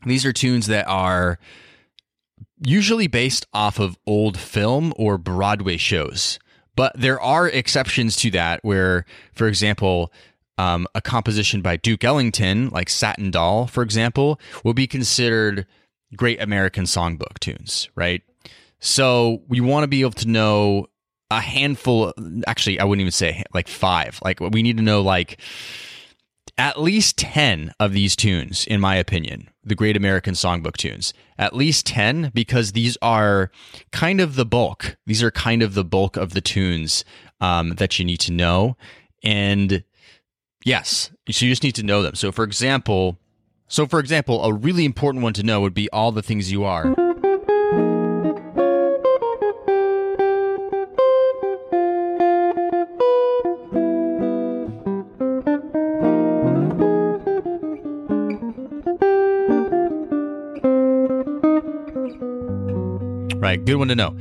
these 0.05 0.25
are 0.25 0.33
tunes 0.33 0.67
that 0.67 0.87
are 0.87 1.39
usually 2.65 3.07
based 3.07 3.45
off 3.53 3.79
of 3.79 3.97
old 4.05 4.37
film 4.37 4.93
or 4.97 5.17
Broadway 5.17 5.77
shows. 5.77 6.39
But 6.75 6.93
there 6.95 7.21
are 7.21 7.47
exceptions 7.47 8.15
to 8.17 8.31
that 8.31 8.63
where, 8.63 9.05
for 9.33 9.47
example, 9.47 10.11
um, 10.57 10.87
a 10.95 11.01
composition 11.01 11.61
by 11.61 11.77
Duke 11.77 12.03
Ellington, 12.03 12.69
like 12.69 12.89
Satin 12.89 13.31
Doll, 13.31 13.67
for 13.67 13.83
example, 13.83 14.39
will 14.63 14.73
be 14.73 14.87
considered 14.87 15.65
great 16.15 16.41
American 16.41 16.85
songbook 16.85 17.39
tunes, 17.39 17.89
right? 17.95 18.21
So 18.79 19.41
we 19.47 19.61
want 19.61 19.83
to 19.83 19.87
be 19.87 20.01
able 20.01 20.11
to 20.11 20.27
know 20.27 20.87
a 21.31 21.41
handful, 21.41 22.13
actually, 22.45 22.79
I 22.79 22.83
wouldn't 22.83 23.01
even 23.01 23.11
say 23.11 23.43
like 23.53 23.67
five. 23.67 24.19
Like 24.23 24.39
we 24.39 24.61
need 24.61 24.77
to 24.77 24.83
know 24.83 25.01
like 25.01 25.39
at 26.57 26.79
least 26.79 27.17
10 27.17 27.73
of 27.79 27.93
these 27.93 28.15
tunes, 28.15 28.65
in 28.67 28.79
my 28.79 28.95
opinion, 28.95 29.49
the 29.63 29.75
Great 29.75 29.97
American 29.97 30.33
Songbook 30.33 30.77
tunes. 30.77 31.13
At 31.37 31.55
least 31.55 31.85
10, 31.87 32.31
because 32.33 32.73
these 32.73 32.97
are 33.01 33.49
kind 33.91 34.21
of 34.21 34.35
the 34.35 34.45
bulk. 34.45 34.97
These 35.05 35.23
are 35.23 35.31
kind 35.31 35.63
of 35.63 35.73
the 35.73 35.83
bulk 35.83 36.15
of 36.15 36.33
the 36.33 36.41
tunes 36.41 37.03
um, 37.41 37.71
that 37.75 37.97
you 37.97 38.05
need 38.05 38.19
to 38.21 38.31
know. 38.31 38.77
And 39.23 39.83
yes, 40.63 41.11
so 41.29 41.45
you 41.45 41.51
just 41.51 41.63
need 41.63 41.75
to 41.75 41.83
know 41.83 42.03
them. 42.03 42.15
So, 42.15 42.31
for 42.31 42.43
example, 42.43 43.17
so 43.67 43.87
for 43.87 43.99
example, 43.99 44.43
a 44.43 44.53
really 44.53 44.85
important 44.85 45.23
one 45.23 45.33
to 45.33 45.43
know 45.43 45.61
would 45.61 45.73
be 45.73 45.89
all 45.89 46.11
the 46.11 46.21
things 46.21 46.51
you 46.51 46.63
are. 46.63 46.93
Good 63.65 63.75
one 63.75 63.87
to 63.87 63.95
know. 63.95 64.17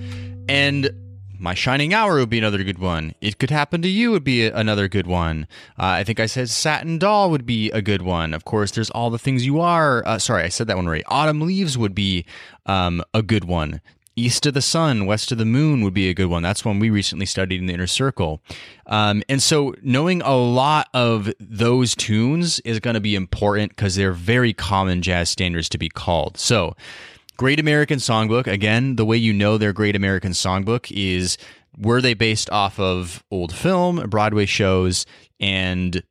And 0.49 0.91
my 1.39 1.55
shining 1.55 1.93
hour 1.93 2.15
would 2.15 2.31
be 2.31 2.39
another 2.39 2.63
good 2.63 2.79
one. 2.79 3.15
It 3.21 3.39
could 3.39 3.51
happen 3.51 3.83
to 3.83 3.89
you 3.89 4.13
would 4.13 4.23
be 4.23 4.47
another 4.47 4.87
good 4.87 5.09
one. 5.09 5.49
Uh, 5.77 5.87
I 5.87 6.05
think 6.05 6.21
I 6.21 6.27
said 6.27 6.49
satin 6.49 6.99
doll 6.99 7.31
would 7.31 7.45
be 7.45 7.71
a 7.73 7.83
good 7.83 8.03
one. 8.03 8.33
Of 8.33 8.45
course, 8.45 8.71
there's 8.71 8.91
all 8.91 9.11
the 9.11 9.19
things 9.19 9.45
you 9.45 9.61
are. 9.61 10.07
Uh, 10.07 10.19
sorry, 10.19 10.45
I 10.45 10.49
said 10.49 10.69
that 10.69 10.77
one 10.77 10.87
right. 10.87 11.03
Autumn 11.09 11.41
leaves 11.41 11.77
would 11.77 11.95
be 11.95 12.25
um, 12.67 13.03
a 13.13 13.23
good 13.23 13.45
one. 13.45 13.81
East 14.15 14.47
of 14.47 14.55
the 14.55 14.63
sun, 14.63 15.07
west 15.07 15.33
of 15.33 15.39
the 15.39 15.45
moon 15.45 15.83
would 15.83 15.95
be 15.95 16.09
a 16.09 16.15
good 16.15 16.27
one. 16.27 16.43
That's 16.43 16.65
one 16.65 16.79
we 16.79 16.91
recently 16.91 17.27
studied 17.27 17.61
in 17.61 17.67
the 17.67 17.75
inner 17.75 17.87
circle. 17.87 18.43
Um, 18.87 19.23
and 19.29 19.43
so 19.43 19.75
knowing 19.83 20.21
a 20.23 20.37
lot 20.37 20.89
of 20.93 21.33
those 21.41 21.97
tunes 21.97 22.61
is 22.61 22.79
going 22.79 22.95
to 22.95 23.01
be 23.01 23.17
important 23.17 23.71
because 23.71 23.97
they're 23.97 24.13
very 24.13 24.53
common 24.53 25.01
jazz 25.01 25.31
standards 25.31 25.71
to 25.71 25.79
be 25.79 25.89
called. 25.89 26.37
So 26.37 26.77
Great 27.43 27.59
American 27.59 27.99
Songbook. 27.99 28.47
Again, 28.47 28.95
the 28.95 29.05
way 29.05 29.17
you 29.17 29.33
know 29.33 29.59
their 29.59 29.73
Great 29.73 29.97
American 29.97 30.31
Songbook 30.31 30.93
is 30.95 31.37
were 31.77 32.01
they 32.01 32.15
based 32.15 32.49
off 32.51 32.79
of 32.79 33.25
old 33.33 33.53
film, 33.53 33.97
Broadway 34.09 34.47
shows, 34.47 35.07
and 35.41 36.05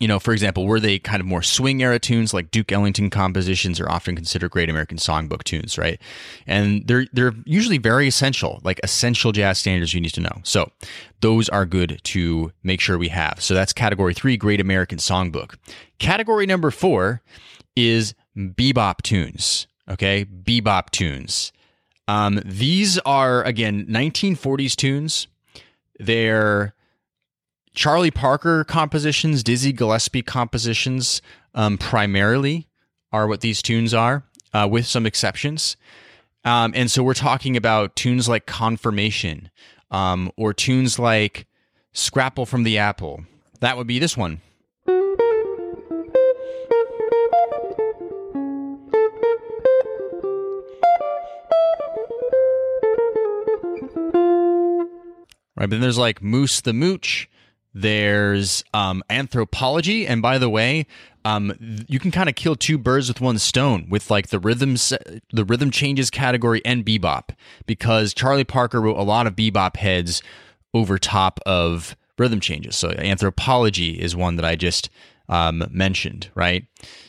you 0.00 0.08
know, 0.08 0.18
for 0.18 0.32
example, 0.32 0.66
were 0.66 0.80
they 0.80 0.98
kind 0.98 1.20
of 1.20 1.26
more 1.26 1.42
swing 1.44 1.80
era 1.80 2.00
tunes 2.00 2.34
like 2.34 2.50
Duke 2.50 2.72
Ellington 2.72 3.08
compositions 3.08 3.78
are 3.78 3.88
often 3.88 4.16
considered 4.16 4.50
Great 4.50 4.68
American 4.68 4.98
Songbook 4.98 5.44
tunes, 5.44 5.78
right? 5.78 6.02
And 6.44 6.84
they're 6.88 7.06
they're 7.12 7.34
usually 7.44 7.78
very 7.78 8.08
essential, 8.08 8.60
like 8.64 8.80
essential 8.82 9.30
jazz 9.30 9.60
standards 9.60 9.94
you 9.94 10.00
need 10.00 10.14
to 10.14 10.20
know. 10.20 10.40
So 10.42 10.72
those 11.20 11.48
are 11.50 11.66
good 11.66 12.00
to 12.02 12.50
make 12.64 12.80
sure 12.80 12.98
we 12.98 13.10
have. 13.10 13.40
So 13.40 13.54
that's 13.54 13.72
category 13.72 14.12
three, 14.12 14.36
Great 14.36 14.60
American 14.60 14.98
Songbook. 14.98 15.54
Category 16.00 16.46
number 16.46 16.72
four 16.72 17.22
is 17.76 18.12
bebop 18.36 19.02
tunes 19.02 19.68
okay? 19.88 20.24
Bebop 20.24 20.90
tunes. 20.90 21.52
Um, 22.06 22.40
these 22.44 22.98
are, 23.00 23.42
again, 23.42 23.86
1940s 23.86 24.74
tunes. 24.74 25.28
They're 25.98 26.74
Charlie 27.74 28.10
Parker 28.10 28.64
compositions, 28.64 29.42
Dizzy 29.42 29.72
Gillespie 29.72 30.22
compositions, 30.22 31.22
um, 31.54 31.78
primarily 31.78 32.66
are 33.12 33.26
what 33.26 33.40
these 33.40 33.62
tunes 33.62 33.94
are, 33.94 34.24
uh, 34.52 34.66
with 34.70 34.86
some 34.86 35.06
exceptions. 35.06 35.76
Um, 36.44 36.72
and 36.74 36.90
so 36.90 37.02
we're 37.02 37.14
talking 37.14 37.56
about 37.56 37.94
tunes 37.94 38.28
like 38.28 38.46
Confirmation 38.46 39.50
um, 39.90 40.32
or 40.36 40.52
tunes 40.52 40.98
like 40.98 41.46
Scrapple 41.92 42.46
from 42.46 42.62
the 42.62 42.78
Apple. 42.78 43.24
That 43.60 43.76
would 43.76 43.86
be 43.86 43.98
this 43.98 44.16
one. 44.16 44.40
Right? 55.58 55.68
But 55.68 55.70
then 55.70 55.80
there's 55.80 55.98
like 55.98 56.22
Moose 56.22 56.60
the 56.60 56.72
Mooch. 56.72 57.28
There's 57.74 58.64
um, 58.72 59.02
anthropology, 59.10 60.06
and 60.06 60.22
by 60.22 60.38
the 60.38 60.48
way, 60.48 60.86
um, 61.24 61.52
you 61.86 61.98
can 61.98 62.10
kind 62.10 62.28
of 62.28 62.34
kill 62.34 62.56
two 62.56 62.78
birds 62.78 63.08
with 63.08 63.20
one 63.20 63.38
stone 63.38 63.86
with 63.90 64.10
like 64.10 64.28
the 64.28 64.38
rhythms, 64.38 64.92
the 65.32 65.44
rhythm 65.44 65.70
changes 65.70 66.10
category 66.10 66.62
and 66.64 66.84
bebop, 66.84 67.30
because 67.66 68.14
Charlie 68.14 68.44
Parker 68.44 68.80
wrote 68.80 68.96
a 68.96 69.02
lot 69.02 69.26
of 69.26 69.36
bebop 69.36 69.76
heads 69.76 70.22
over 70.72 70.98
top 70.98 71.40
of 71.44 71.94
rhythm 72.18 72.40
changes. 72.40 72.74
So 72.76 72.90
anthropology 72.90 74.00
is 74.00 74.16
one 74.16 74.36
that 74.36 74.44
I 74.44 74.56
just 74.56 74.88
um, 75.28 75.64
mentioned, 75.70 76.30
right? 76.34 76.64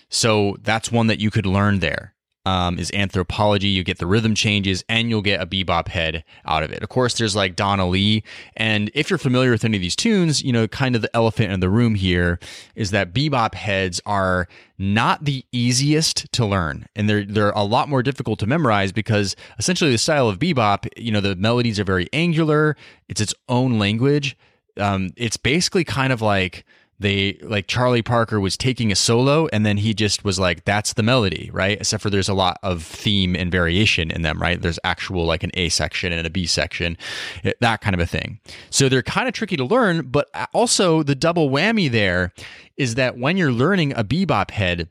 So 0.10 0.58
that's 0.62 0.91
one 0.91 1.08
that 1.08 1.20
you 1.20 1.32
could 1.32 1.46
learn 1.46 1.79
there 1.79 2.13
um, 2.46 2.79
is 2.79 2.91
anthropology. 2.93 3.67
You 3.67 3.84
get 3.84 3.98
the 3.98 4.08
rhythm 4.08 4.34
changes 4.34 4.84
and 4.89 5.10
you'll 5.10 5.22
get 5.22 5.41
a 5.41 5.46
bebop 5.46 5.88
head 5.89 6.24
out 6.46 6.63
of 6.63 6.72
it. 6.72 6.81
Of 6.81 6.89
course, 6.89 7.17
there's 7.17 7.36
like 7.36 7.55
Donna 7.55 7.88
Lee. 7.88 8.24
And 8.55 8.89
if 8.93 9.10
you're 9.10 9.19
familiar 9.19 9.51
with 9.51 9.65
any 9.65 9.77
of 9.77 9.81
these 9.81 9.96
tunes, 9.96 10.41
you 10.41 10.51
know, 10.51 10.67
kind 10.67 10.96
of 10.96 11.01
the 11.01 11.15
elephant 11.15 11.51
in 11.51 11.60
the 11.60 11.69
room 11.69 11.96
here 11.96 12.39
is 12.75 12.91
that 12.91 13.13
bebop 13.13 13.55
heads 13.55 14.01
are 14.05 14.48
not 14.77 15.25
the 15.25 15.46
easiest 15.51 16.31
to 16.31 16.46
learn. 16.46 16.88
And 16.96 17.10
they're, 17.10 17.25
they're 17.25 17.51
a 17.51 17.63
lot 17.63 17.89
more 17.89 18.01
difficult 18.01 18.39
to 18.39 18.48
memorize 18.48 18.91
because 18.91 19.36
essentially 19.58 19.91
the 19.91 19.98
style 19.98 20.29
of 20.29 20.39
bebop, 20.39 20.88
you 20.98 21.12
know, 21.12 21.22
the 21.22 21.36
melodies 21.36 21.79
are 21.79 21.84
very 21.84 22.08
angular, 22.13 22.75
it's 23.08 23.22
its 23.22 23.34
own 23.48 23.77
language. 23.77 24.38
Um, 24.77 25.10
it's 25.17 25.36
basically 25.36 25.84
kind 25.84 26.13
of 26.13 26.22
like, 26.22 26.65
they 27.00 27.38
like 27.41 27.68
Charlie 27.68 28.01
Parker 28.01 28.39
was 28.39 28.58
taking 28.58 28.91
a 28.91 28.96
solo 28.96 29.48
and 29.48 29.65
then 29.65 29.77
he 29.77 29.94
just 29.94 30.24
was 30.24 30.38
like 30.38 30.65
that's 30.65 30.94
the 30.94 31.03
melody 31.03 31.50
right? 31.53 31.79
Except 31.79 32.03
for 32.03 32.10
there's 32.10 32.29
a 32.29 32.34
lot 32.34 32.58
of 32.63 32.84
theme 32.84 33.36
and 33.36 33.51
variation 33.51 34.12
in 34.12 34.22
them 34.22 34.41
right? 34.41 34.62
There's 34.62 34.79
actual 34.84 35.25
like 35.25 35.44
an 35.44 35.51
A 35.53 35.70
section 35.70 36.12
and 36.12 36.27
a 36.27 36.29
B 36.29 36.46
section 36.46 36.98
eh, 37.44 37.53
that 37.62 37.82
kind 37.82 37.94
of 37.94 38.00
a 38.00 38.06
thing. 38.06 38.39
So 38.70 38.89
they're 38.89 39.01
kind 39.01 39.27
of 39.27 39.34
tricky 39.34 39.58
to 39.58 39.63
learn 39.63 40.08
but 40.08 40.29
also 40.53 41.03
the 41.03 41.15
double 41.15 41.50
whammy 41.50 41.89
there 41.89 42.34
is 42.77 42.96
that 42.96 43.18
when 43.18 43.38
you're 43.38 43.51
learning 43.51 43.94
a 43.94 44.03
bebop 44.03 44.51
head 44.51 44.89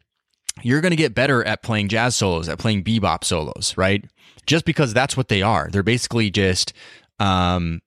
you're 0.62 0.80
going 0.80 0.90
to 0.90 0.96
get 0.96 1.14
better 1.14 1.44
at 1.44 1.62
playing 1.62 1.88
jazz 1.88 2.16
solos 2.16 2.48
at 2.48 2.58
playing 2.58 2.82
bebop 2.82 3.22
solos 3.22 3.74
right? 3.76 4.04
Just 4.46 4.64
because 4.64 4.94
that's 4.94 5.14
what 5.14 5.28
they 5.28 5.42
are. 5.42 5.68
They're 5.70 5.82
basically 5.82 6.30
just 6.30 6.72
um, 7.20 7.80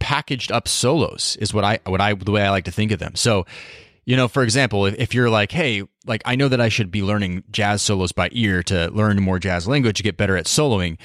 packaged 0.00 0.50
up 0.50 0.66
solos 0.66 1.36
is 1.40 1.54
what 1.54 1.64
I 1.64 1.78
what 1.86 2.00
I 2.00 2.14
the 2.14 2.32
way 2.32 2.42
I 2.42 2.50
like 2.50 2.64
to 2.64 2.72
think 2.72 2.90
of 2.92 2.98
them. 2.98 3.14
So, 3.14 3.46
you 4.04 4.16
know, 4.16 4.28
for 4.28 4.42
example, 4.42 4.86
if, 4.86 4.94
if 4.98 5.14
you're 5.14 5.30
like, 5.30 5.52
hey, 5.52 5.84
like 6.06 6.22
I 6.24 6.34
know 6.34 6.48
that 6.48 6.60
I 6.60 6.68
should 6.68 6.90
be 6.90 7.02
learning 7.02 7.44
jazz 7.50 7.82
solos 7.82 8.12
by 8.12 8.28
ear 8.32 8.62
to 8.64 8.90
learn 8.90 9.20
more 9.22 9.38
jazz 9.38 9.68
language 9.68 9.98
to 9.98 10.02
get 10.02 10.16
better 10.16 10.36
at 10.36 10.46
soloing. 10.46 10.98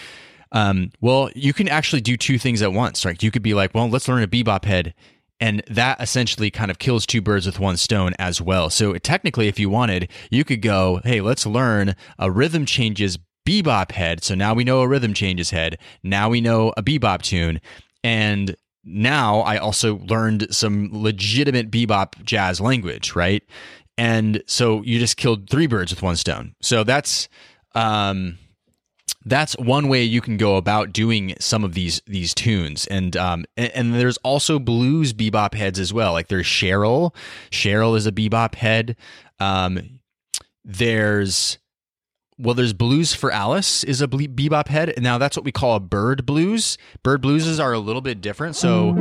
Um, 0.52 0.92
well, 1.02 1.30
you 1.36 1.54
can 1.54 1.68
actually 1.68 2.02
do 2.02 2.16
two 2.16 2.40
things 2.40 2.62
at 2.62 2.72
once, 2.72 3.04
right? 3.06 3.22
You 3.22 3.30
could 3.30 3.42
be 3.42 3.54
like, 3.54 3.74
well, 3.74 3.90
let's 3.90 4.08
learn 4.08 4.24
a 4.24 4.28
bebop 4.28 4.64
head 4.64 4.94
and 5.40 5.62
that 5.70 6.02
essentially 6.02 6.50
kind 6.50 6.72
of 6.72 6.80
kills 6.80 7.06
two 7.06 7.22
birds 7.22 7.46
with 7.46 7.60
one 7.60 7.78
stone 7.78 8.14
as 8.20 8.42
well. 8.42 8.70
So 8.70 8.94
technically, 8.98 9.48
if 9.48 9.60
you 9.60 9.70
wanted, 9.70 10.10
you 10.30 10.44
could 10.44 10.62
go, 10.62 11.02
hey, 11.04 11.22
let's 11.22 11.46
learn 11.46 11.96
a 12.18 12.32
rhythm 12.32 12.66
changes 12.66 13.20
bebop 13.46 13.92
head. 13.92 14.24
So 14.24 14.34
now 14.34 14.54
we 14.54 14.64
know 14.64 14.82
a 14.82 14.88
rhythm 14.88 15.14
changes 15.14 15.50
head. 15.50 15.78
Now 16.04 16.30
we 16.30 16.42
know 16.42 16.74
a 16.78 16.84
bebop 16.84 17.22
tune. 17.22 17.60
And 18.04 18.56
now 18.86 19.40
I 19.40 19.58
also 19.58 19.98
learned 19.98 20.48
some 20.54 20.90
legitimate 20.92 21.72
bebop 21.72 22.24
jazz 22.24 22.62
language, 22.62 23.16
right? 23.16 23.44
And 23.98 24.44
so 24.46 24.82
you 24.84 25.00
just 25.00 25.18
killed 25.18 25.50
three 25.50 25.68
birds 25.68 25.92
with 25.92 26.02
one 26.02 26.16
stone. 26.16 26.56
So 26.62 26.84
that's 26.84 27.28
um 27.74 28.38
that's 29.26 29.58
one 29.58 29.88
way 29.88 30.04
you 30.04 30.22
can 30.22 30.38
go 30.38 30.56
about 30.56 30.94
doing 30.94 31.36
some 31.40 31.64
of 31.64 31.74
these 31.74 32.02
these 32.06 32.34
tunes 32.34 32.86
and 32.88 33.18
um 33.18 33.46
and, 33.58 33.72
and, 33.72 33.94
there's 33.96 34.18
also 34.18 34.60
blues 34.60 35.14
bebop 35.14 35.54
heads 35.54 35.80
as 35.80 35.92
well 35.92 36.14
like 36.14 36.28
there's 36.28 36.46
cheryl 36.46 37.14
cheryl 37.52 37.98
is 37.98 38.06
a 38.06 38.12
bebop 38.12 38.56
head 38.56 38.96
um 39.40 40.00
there's 40.64 41.58
well 42.38 42.54
there's 42.54 42.74
blues 42.74 43.14
for 43.14 43.32
alice 43.32 43.84
is 43.84 44.02
a 44.02 44.08
bebop 44.08 44.68
head 44.68 44.94
now 44.98 45.18
that's 45.18 45.38
what 45.38 45.46
we 45.46 45.52
call 45.52 45.76
a 45.76 45.80
bird 45.80 46.26
blues 46.26 46.78
bird 47.04 47.22
blueses 47.22 47.64
are 47.64 47.74
a 47.74 47.80
little 47.80 48.02
bit 48.02 48.22
different 48.22 48.56
so 48.56 48.94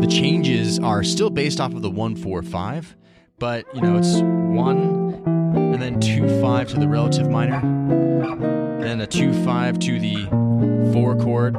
the 0.00 0.06
changes 0.06 0.78
are 0.78 1.02
still 1.02 1.30
based 1.30 1.60
off 1.60 1.72
of 1.72 1.82
the 1.82 1.90
145 1.90 2.96
but 3.38 3.64
you 3.74 3.80
know 3.80 3.96
it's 3.96 4.16
one 4.16 5.14
and 5.56 5.80
then 5.80 5.98
two 6.00 6.40
five 6.40 6.68
to 6.68 6.78
the 6.78 6.88
relative 6.88 7.30
minor 7.30 7.60
then 8.82 9.00
a 9.00 9.06
2 9.06 9.44
5 9.44 9.78
to 9.78 10.00
the 10.00 10.26
4 10.92 11.16
chord. 11.16 11.54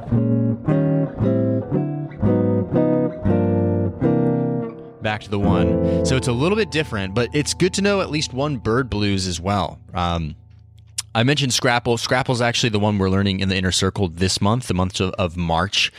Back 5.01 5.21
to 5.21 5.29
the 5.29 5.39
1. 5.39 6.05
So 6.05 6.15
it's 6.15 6.27
a 6.27 6.31
little 6.31 6.55
bit 6.55 6.69
different, 6.69 7.15
but 7.15 7.29
it's 7.33 7.53
good 7.53 7.73
to 7.75 7.81
know 7.81 8.01
at 8.01 8.11
least 8.11 8.33
one 8.33 8.57
bird 8.57 8.89
blues 8.89 9.25
as 9.25 9.39
well. 9.39 9.79
Um, 9.93 10.35
I 11.15 11.23
mentioned 11.23 11.53
Scrapple. 11.53 11.97
Scrapple's 11.97 12.41
actually 12.41 12.69
the 12.69 12.79
one 12.79 12.97
we're 12.97 13.09
learning 13.09 13.39
in 13.39 13.49
the 13.49 13.55
inner 13.55 13.71
circle 13.71 14.07
this 14.07 14.41
month, 14.41 14.67
the 14.67 14.73
month 14.73 14.99
of, 14.99 15.11
of 15.11 15.37
March 15.37 15.91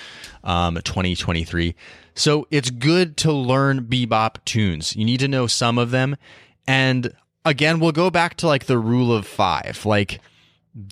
um, 0.42 0.76
2023. 0.76 1.74
So 2.14 2.46
it's 2.50 2.70
good 2.70 3.16
to 3.18 3.32
learn 3.32 3.82
bebop 3.82 4.44
tunes. 4.44 4.96
You 4.96 5.04
need 5.04 5.20
to 5.20 5.28
know 5.28 5.46
some 5.46 5.78
of 5.78 5.90
them. 5.90 6.16
And 6.66 7.12
again, 7.44 7.80
we'll 7.80 7.92
go 7.92 8.10
back 8.10 8.36
to 8.38 8.46
like 8.46 8.66
the 8.66 8.78
rule 8.78 9.12
of 9.12 9.26
five. 9.26 9.84
Like, 9.84 10.20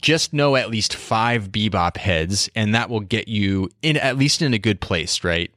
just 0.01 0.33
know 0.33 0.55
at 0.57 0.71
least 0.71 0.95
five 0.95 1.51
bebop 1.51 1.97
heads 1.97 2.49
and 2.55 2.75
that 2.75 2.89
will 2.89 3.01
get 3.01 3.27
you 3.27 3.69
in 3.83 3.97
at 3.97 4.17
least 4.17 4.41
in 4.41 4.55
a 4.55 4.59
good 4.59 4.81
place 4.81 5.25
right 5.25 5.51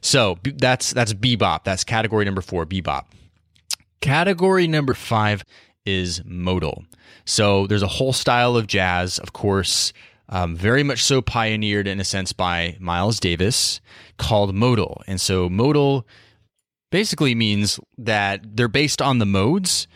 so 0.00 0.38
that's 0.44 0.92
that's 0.92 1.12
bebop 1.12 1.64
that's 1.64 1.82
category 1.82 2.24
number 2.24 2.40
four 2.40 2.64
bebop 2.64 3.06
category 4.00 4.68
number 4.68 4.94
five 4.94 5.44
is 5.84 6.22
modal 6.24 6.84
so 7.26 7.66
there's 7.66 7.82
a 7.82 7.88
whole 7.88 8.12
style 8.12 8.56
of 8.56 8.66
jazz 8.66 9.18
of 9.18 9.32
course 9.32 9.92
um, 10.28 10.56
very 10.56 10.82
much 10.82 11.04
so 11.04 11.22
pioneered 11.22 11.86
in 11.86 12.00
a 12.00 12.04
sense 12.04 12.32
by 12.32 12.76
miles 12.80 13.20
davis 13.20 13.80
called 14.16 14.54
modal 14.54 15.02
and 15.06 15.20
so 15.20 15.48
modal 15.48 16.06
basically 16.90 17.34
means 17.34 17.78
that 17.98 18.56
they're 18.56 18.68
based 18.68 19.02
on 19.02 19.18
the 19.18 19.26
modes 19.26 19.86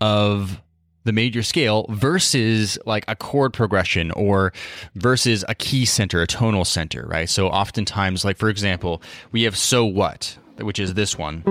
of 0.00 0.60
the 1.04 1.12
major 1.12 1.42
scale 1.42 1.86
versus 1.90 2.78
like 2.86 3.04
a 3.08 3.16
chord 3.16 3.52
progression 3.52 4.10
or 4.12 4.52
versus 4.94 5.44
a 5.48 5.54
key 5.54 5.84
center, 5.84 6.22
a 6.22 6.26
tonal 6.26 6.64
center, 6.64 7.06
right? 7.06 7.28
So 7.28 7.48
oftentimes, 7.48 8.24
like 8.24 8.38
for 8.38 8.48
example, 8.48 9.02
we 9.30 9.42
have 9.42 9.56
so 9.56 9.84
what, 9.84 10.36
which 10.58 10.78
is 10.78 10.94
this 10.94 11.16
one. 11.16 11.42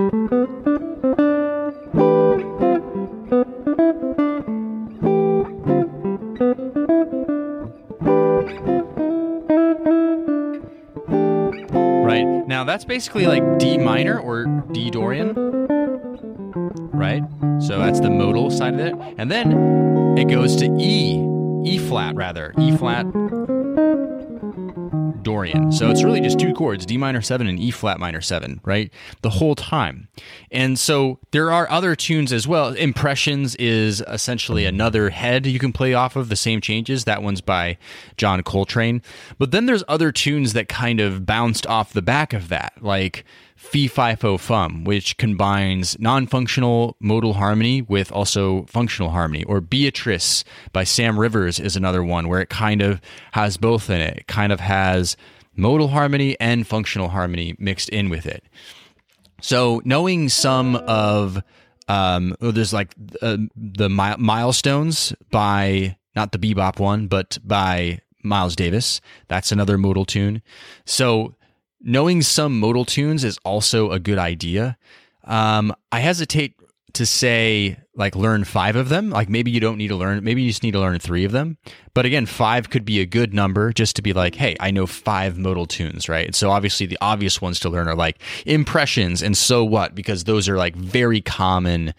That's 12.74 12.84
basically 12.84 13.28
like 13.28 13.60
D 13.60 13.78
minor 13.78 14.18
or 14.18 14.46
D 14.72 14.90
Dorian 14.90 15.32
right? 16.92 17.22
So 17.60 17.78
that's 17.78 18.00
the 18.00 18.10
modal 18.10 18.50
side 18.50 18.74
of 18.74 18.80
it. 18.80 18.94
And 19.16 19.30
then 19.30 20.16
it 20.18 20.24
goes 20.24 20.56
to 20.56 20.66
E, 20.80 21.20
E 21.64 21.78
flat 21.78 22.16
rather, 22.16 22.52
E 22.58 22.76
flat 22.76 23.06
So 25.70 25.90
it's 25.90 26.02
really 26.02 26.20
just 26.20 26.38
two 26.38 26.52
chords, 26.52 26.86
D 26.86 26.96
minor 26.96 27.20
7 27.20 27.46
and 27.46 27.58
E 27.58 27.70
flat 27.70 27.98
minor 27.98 28.20
7, 28.20 28.60
right? 28.64 28.92
The 29.22 29.30
whole 29.30 29.54
time. 29.54 30.08
And 30.50 30.78
so 30.78 31.18
there 31.30 31.50
are 31.50 31.68
other 31.70 31.94
tunes 31.96 32.32
as 32.32 32.46
well. 32.46 32.72
Impressions 32.74 33.54
is 33.56 34.02
essentially 34.08 34.64
another 34.66 35.10
head 35.10 35.46
you 35.46 35.58
can 35.58 35.72
play 35.72 35.94
off 35.94 36.16
of 36.16 36.28
the 36.28 36.36
same 36.36 36.60
changes. 36.60 37.04
That 37.04 37.22
one's 37.22 37.40
by 37.40 37.78
John 38.16 38.42
Coltrane. 38.42 39.02
But 39.38 39.50
then 39.50 39.66
there's 39.66 39.84
other 39.88 40.12
tunes 40.12 40.52
that 40.52 40.68
kind 40.68 41.00
of 41.00 41.26
bounced 41.26 41.66
off 41.66 41.92
the 41.92 42.02
back 42.02 42.32
of 42.32 42.48
that, 42.48 42.74
like 42.80 43.24
Fee 43.56 43.88
Fi 43.88 44.14
Fo 44.14 44.36
Fum, 44.36 44.84
which 44.84 45.16
combines 45.16 45.98
non 45.98 46.26
functional 46.26 46.96
modal 47.00 47.34
harmony 47.34 47.82
with 47.82 48.12
also 48.12 48.64
functional 48.66 49.10
harmony. 49.10 49.42
Or 49.44 49.60
Beatrice 49.60 50.44
by 50.72 50.84
Sam 50.84 51.18
Rivers 51.18 51.58
is 51.58 51.74
another 51.74 52.04
one 52.04 52.28
where 52.28 52.40
it 52.40 52.50
kind 52.50 52.82
of 52.82 53.00
has 53.32 53.56
both 53.56 53.88
in 53.88 54.00
it. 54.00 54.18
It 54.18 54.26
kind 54.26 54.52
of 54.52 54.60
has 54.60 55.16
modal 55.56 55.88
harmony 55.88 56.36
and 56.40 56.66
functional 56.66 57.08
harmony 57.08 57.54
mixed 57.58 57.88
in 57.88 58.08
with 58.08 58.26
it. 58.26 58.44
So 59.40 59.82
knowing 59.84 60.28
some 60.28 60.76
of 60.76 61.42
um, 61.88 62.34
oh, 62.40 62.50
there's 62.50 62.72
like 62.72 62.94
uh, 63.20 63.36
the 63.56 63.88
mi- 63.90 64.16
milestones 64.18 65.12
by 65.30 65.96
not 66.16 66.32
the 66.32 66.38
bebop 66.38 66.78
one, 66.78 67.08
but 67.08 67.38
by 67.44 68.00
Miles 68.22 68.56
Davis. 68.56 69.00
That's 69.28 69.52
another 69.52 69.76
modal 69.76 70.04
tune. 70.04 70.42
So 70.86 71.34
knowing 71.80 72.22
some 72.22 72.58
modal 72.58 72.84
tunes 72.84 73.24
is 73.24 73.38
also 73.44 73.90
a 73.90 73.98
good 73.98 74.18
idea. 74.18 74.78
Um, 75.24 75.74
I 75.92 76.00
hesitate 76.00 76.54
to 76.94 77.06
say 77.06 77.76
like 77.96 78.16
learn 78.16 78.44
five 78.44 78.76
of 78.76 78.88
them. 78.88 79.10
Like 79.10 79.28
maybe 79.28 79.50
you 79.50 79.60
don't 79.60 79.78
need 79.78 79.88
to 79.88 79.96
learn, 79.96 80.24
maybe 80.24 80.42
you 80.42 80.50
just 80.50 80.62
need 80.62 80.72
to 80.72 80.80
learn 80.80 80.98
three 80.98 81.24
of 81.24 81.32
them. 81.32 81.58
But 81.92 82.06
again, 82.06 82.26
five 82.26 82.70
could 82.70 82.84
be 82.84 83.00
a 83.00 83.06
good 83.06 83.32
number 83.32 83.72
just 83.72 83.96
to 83.96 84.02
be 84.02 84.12
like, 84.12 84.34
hey, 84.34 84.56
I 84.58 84.70
know 84.70 84.86
five 84.86 85.38
modal 85.38 85.66
tunes, 85.66 86.08
right? 86.08 86.26
And 86.26 86.34
so 86.34 86.50
obviously 86.50 86.86
the 86.86 86.98
obvious 87.00 87.40
ones 87.40 87.60
to 87.60 87.68
learn 87.68 87.88
are 87.88 87.94
like 87.94 88.20
impressions 88.46 89.22
and 89.22 89.36
so 89.36 89.64
what, 89.64 89.94
because 89.94 90.24
those 90.24 90.48
are 90.48 90.56
like 90.56 90.74
very 90.74 91.20
common 91.20 91.94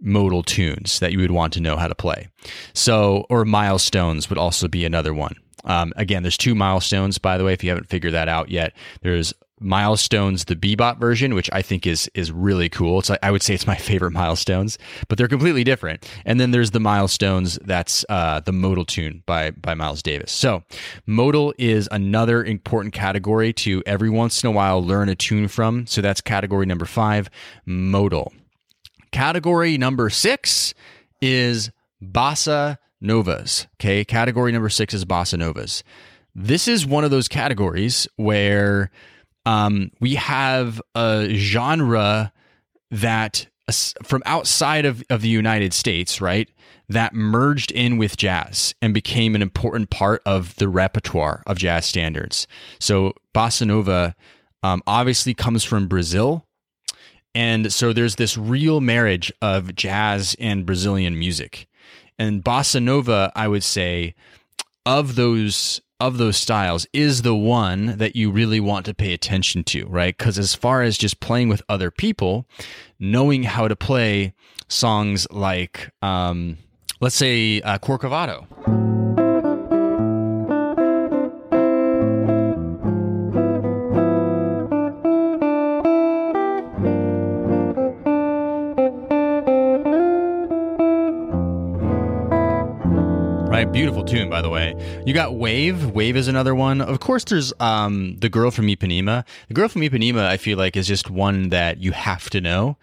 modal 0.00 0.42
tunes 0.42 0.98
that 1.00 1.12
you 1.12 1.18
would 1.18 1.30
want 1.30 1.52
to 1.52 1.60
know 1.60 1.76
how 1.76 1.86
to 1.86 1.94
play. 1.94 2.28
So, 2.72 3.26
or 3.28 3.44
milestones 3.44 4.28
would 4.30 4.38
also 4.38 4.66
be 4.66 4.84
another 4.84 5.12
one. 5.12 5.36
Um, 5.64 5.92
again, 5.96 6.22
there's 6.22 6.38
two 6.38 6.54
milestones, 6.54 7.18
by 7.18 7.36
the 7.36 7.44
way, 7.44 7.52
if 7.52 7.62
you 7.62 7.70
haven't 7.70 7.88
figured 7.88 8.14
that 8.14 8.28
out 8.28 8.48
yet. 8.48 8.72
There's 9.02 9.34
milestones 9.60 10.46
the 10.46 10.56
bebop 10.56 10.98
version 10.98 11.34
which 11.34 11.50
i 11.52 11.62
think 11.62 11.86
is 11.86 12.10
is 12.14 12.32
really 12.32 12.68
cool 12.68 12.98
it's 12.98 13.10
i 13.22 13.30
would 13.30 13.42
say 13.42 13.54
it's 13.54 13.66
my 13.66 13.76
favorite 13.76 14.10
milestones 14.12 14.78
but 15.08 15.18
they're 15.18 15.28
completely 15.28 15.62
different 15.64 16.08
and 16.24 16.40
then 16.40 16.50
there's 16.50 16.70
the 16.70 16.80
milestones 16.80 17.58
that's 17.64 18.04
uh, 18.08 18.40
the 18.40 18.52
modal 18.52 18.84
tune 18.84 19.22
by 19.26 19.50
by 19.50 19.74
miles 19.74 20.02
davis 20.02 20.32
so 20.32 20.62
modal 21.06 21.54
is 21.58 21.88
another 21.92 22.44
important 22.44 22.94
category 22.94 23.52
to 23.52 23.82
every 23.86 24.10
once 24.10 24.42
in 24.42 24.48
a 24.48 24.52
while 24.52 24.82
learn 24.82 25.08
a 25.08 25.14
tune 25.14 25.46
from 25.46 25.86
so 25.86 26.00
that's 26.00 26.20
category 26.20 26.66
number 26.66 26.86
five 26.86 27.30
modal 27.66 28.32
category 29.12 29.76
number 29.76 30.08
six 30.10 30.74
is 31.20 31.70
bossa 32.02 32.78
novas. 33.00 33.66
Okay. 33.76 34.04
Category 34.04 34.52
number 34.52 34.68
six 34.68 34.94
is 34.94 35.04
bossa 35.04 35.38
novas. 35.38 35.82
This 36.34 36.68
is 36.68 36.86
one 36.86 37.04
of 37.04 37.10
those 37.10 37.28
categories 37.28 38.06
where 38.16 38.90
um, 39.46 39.90
we 40.00 40.14
have 40.16 40.80
a 40.94 41.28
genre 41.30 42.32
that 42.90 43.46
from 44.02 44.22
outside 44.26 44.84
of, 44.84 45.02
of 45.10 45.22
the 45.22 45.28
United 45.28 45.72
States, 45.72 46.20
right, 46.20 46.48
that 46.88 47.14
merged 47.14 47.70
in 47.70 47.98
with 47.98 48.16
jazz 48.16 48.74
and 48.82 48.92
became 48.92 49.34
an 49.34 49.42
important 49.42 49.90
part 49.90 50.22
of 50.26 50.56
the 50.56 50.68
repertoire 50.68 51.42
of 51.46 51.56
jazz 51.56 51.86
standards. 51.86 52.48
So 52.80 53.14
bossa 53.32 53.66
nova 53.66 54.16
um, 54.62 54.82
obviously 54.86 55.34
comes 55.34 55.64
from 55.64 55.86
Brazil. 55.86 56.46
And 57.32 57.72
so 57.72 57.92
there's 57.92 58.16
this 58.16 58.36
real 58.36 58.80
marriage 58.80 59.32
of 59.40 59.74
jazz 59.76 60.34
and 60.40 60.66
Brazilian 60.66 61.16
music. 61.16 61.68
And 62.18 62.42
bossa 62.42 62.82
nova, 62.82 63.30
I 63.36 63.46
would 63.46 63.62
say, 63.62 64.16
of 64.84 65.14
those 65.14 65.80
of 66.00 66.18
those 66.18 66.36
styles 66.36 66.86
is 66.92 67.22
the 67.22 67.34
one 67.34 67.98
that 67.98 68.16
you 68.16 68.30
really 68.30 68.60
want 68.60 68.86
to 68.86 68.94
pay 68.94 69.12
attention 69.12 69.62
to, 69.64 69.86
right? 69.86 70.16
Because 70.16 70.38
as 70.38 70.54
far 70.54 70.82
as 70.82 70.98
just 70.98 71.20
playing 71.20 71.48
with 71.48 71.62
other 71.68 71.90
people, 71.90 72.46
knowing 72.98 73.42
how 73.42 73.68
to 73.68 73.76
play 73.76 74.34
songs 74.68 75.26
like, 75.30 75.90
um, 76.02 76.56
let's 77.00 77.16
say, 77.16 77.60
uh, 77.60 77.78
Corcovado. 77.78 78.89
Beautiful 93.72 94.04
tune, 94.04 94.28
by 94.28 94.42
the 94.42 94.50
way. 94.50 94.74
You 95.06 95.14
got 95.14 95.36
Wave. 95.36 95.92
Wave 95.92 96.16
is 96.16 96.26
another 96.26 96.56
one. 96.56 96.80
Of 96.80 96.98
course, 96.98 97.22
there's 97.22 97.52
um, 97.60 98.16
the 98.18 98.28
girl 98.28 98.50
from 98.50 98.66
Ipanema. 98.66 99.24
The 99.46 99.54
girl 99.54 99.68
from 99.68 99.82
Ipanema, 99.82 100.26
I 100.26 100.38
feel 100.38 100.58
like, 100.58 100.76
is 100.76 100.88
just 100.88 101.08
one 101.08 101.50
that 101.50 101.78
you 101.78 101.92
have 101.92 102.28
to 102.30 102.40
know. 102.40 102.76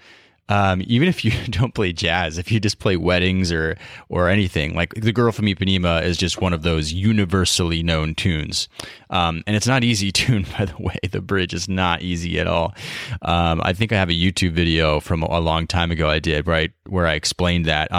Um, 0.47 0.81
even 0.85 1.09
if 1.09 1.25
you 1.25 1.31
don't 1.49 1.73
play 1.73 1.91
jazz, 1.91 2.37
if 2.37 2.53
you 2.53 2.61
just 2.61 2.79
play 2.79 2.95
weddings 2.95 3.51
or 3.51 3.77
or 4.07 4.29
anything, 4.29 4.75
like 4.75 4.93
the 4.93 5.11
girl 5.11 5.33
from 5.33 5.47
Ipanema 5.47 6.03
is 6.03 6.15
just 6.15 6.39
one 6.39 6.53
of 6.53 6.61
those 6.61 6.93
universally 6.93 7.83
known 7.83 8.15
tunes, 8.15 8.69
um, 9.09 9.43
and 9.45 9.57
it's 9.57 9.67
not 9.67 9.83
easy 9.83 10.09
tune 10.13 10.45
by 10.57 10.63
the 10.65 10.77
way. 10.79 10.97
The 11.11 11.21
bridge 11.21 11.53
is 11.53 11.67
not 11.67 12.01
easy 12.01 12.39
at 12.39 12.47
all. 12.47 12.73
Um, 13.21 13.59
I 13.61 13.73
think 13.73 13.91
I 13.91 13.97
have 13.97 14.09
a 14.09 14.13
YouTube 14.13 14.53
video 14.53 15.01
from 15.01 15.21
a 15.21 15.39
long 15.39 15.67
time 15.67 15.91
ago 15.91 16.09
I 16.09 16.19
did 16.19 16.47
right 16.47 16.71
where 16.87 17.07
I 17.07 17.15
explained 17.15 17.65
that. 17.65 17.91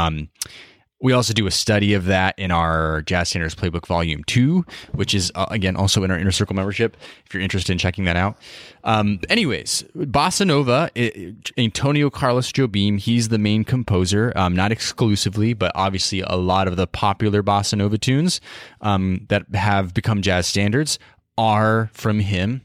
We 1.00 1.12
also 1.12 1.32
do 1.32 1.46
a 1.46 1.50
study 1.50 1.94
of 1.94 2.06
that 2.06 2.36
in 2.38 2.50
our 2.50 3.02
Jazz 3.02 3.28
Standards 3.28 3.54
Playbook 3.54 3.86
Volume 3.86 4.24
2, 4.24 4.64
which 4.92 5.14
is, 5.14 5.30
uh, 5.36 5.46
again, 5.48 5.76
also 5.76 6.02
in 6.02 6.10
our 6.10 6.18
Inner 6.18 6.32
Circle 6.32 6.56
membership, 6.56 6.96
if 7.24 7.32
you're 7.32 7.42
interested 7.42 7.70
in 7.70 7.78
checking 7.78 8.04
that 8.04 8.16
out. 8.16 8.36
Um, 8.82 9.20
anyways, 9.28 9.84
Bossa 9.96 10.44
Nova, 10.44 10.90
it, 10.96 11.52
Antonio 11.56 12.10
Carlos 12.10 12.50
Jobim, 12.50 12.98
he's 12.98 13.28
the 13.28 13.38
main 13.38 13.62
composer, 13.62 14.32
um, 14.34 14.56
not 14.56 14.72
exclusively, 14.72 15.54
but 15.54 15.70
obviously 15.76 16.20
a 16.22 16.36
lot 16.36 16.66
of 16.66 16.76
the 16.76 16.88
popular 16.88 17.44
Bossa 17.44 17.78
Nova 17.78 17.96
tunes 17.96 18.40
um, 18.80 19.24
that 19.28 19.44
have 19.54 19.94
become 19.94 20.20
jazz 20.20 20.48
standards 20.48 20.98
are 21.36 21.90
from 21.92 22.18
him. 22.18 22.62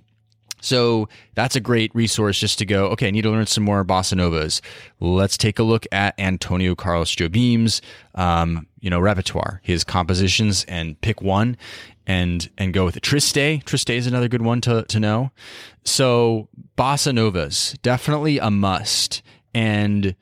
So 0.64 1.10
that's 1.36 1.58
a 1.58 1.60
great 1.60 1.94
resource 1.94 2.40
just 2.40 2.58
to 2.60 2.66
go, 2.66 2.88
okay, 2.88 3.08
I 3.08 3.12
need 3.12 3.24
to 3.24 3.30
learn 3.30 3.46
some 3.46 3.66
more 3.66 3.84
bossa 3.84 4.16
novas. 4.16 4.62
Let's 5.02 5.38
take 5.38 5.60
a 5.60 5.64
look 5.64 5.86
at 5.92 6.18
Antonio 6.18 6.74
Carlos 6.74 7.14
Jobim's, 7.14 7.82
um, 8.16 8.66
you 8.80 8.90
know, 8.90 9.00
repertoire, 9.00 9.60
his 9.62 9.84
compositions, 9.84 10.64
and 10.70 11.00
pick 11.02 11.22
one 11.22 11.58
and 12.08 12.50
and 12.58 12.74
go 12.74 12.86
with 12.86 12.96
it. 12.96 13.04
Triste, 13.04 13.66
Triste 13.66 13.90
is 13.90 14.08
another 14.08 14.30
good 14.30 14.42
one 14.42 14.62
to 14.62 14.84
to 14.84 15.00
know. 15.00 15.32
So 15.84 16.48
bossa 16.78 17.14
novas, 17.14 17.76
definitely 17.82 18.40
a 18.40 18.50
must. 18.50 19.22
And 19.54 20.16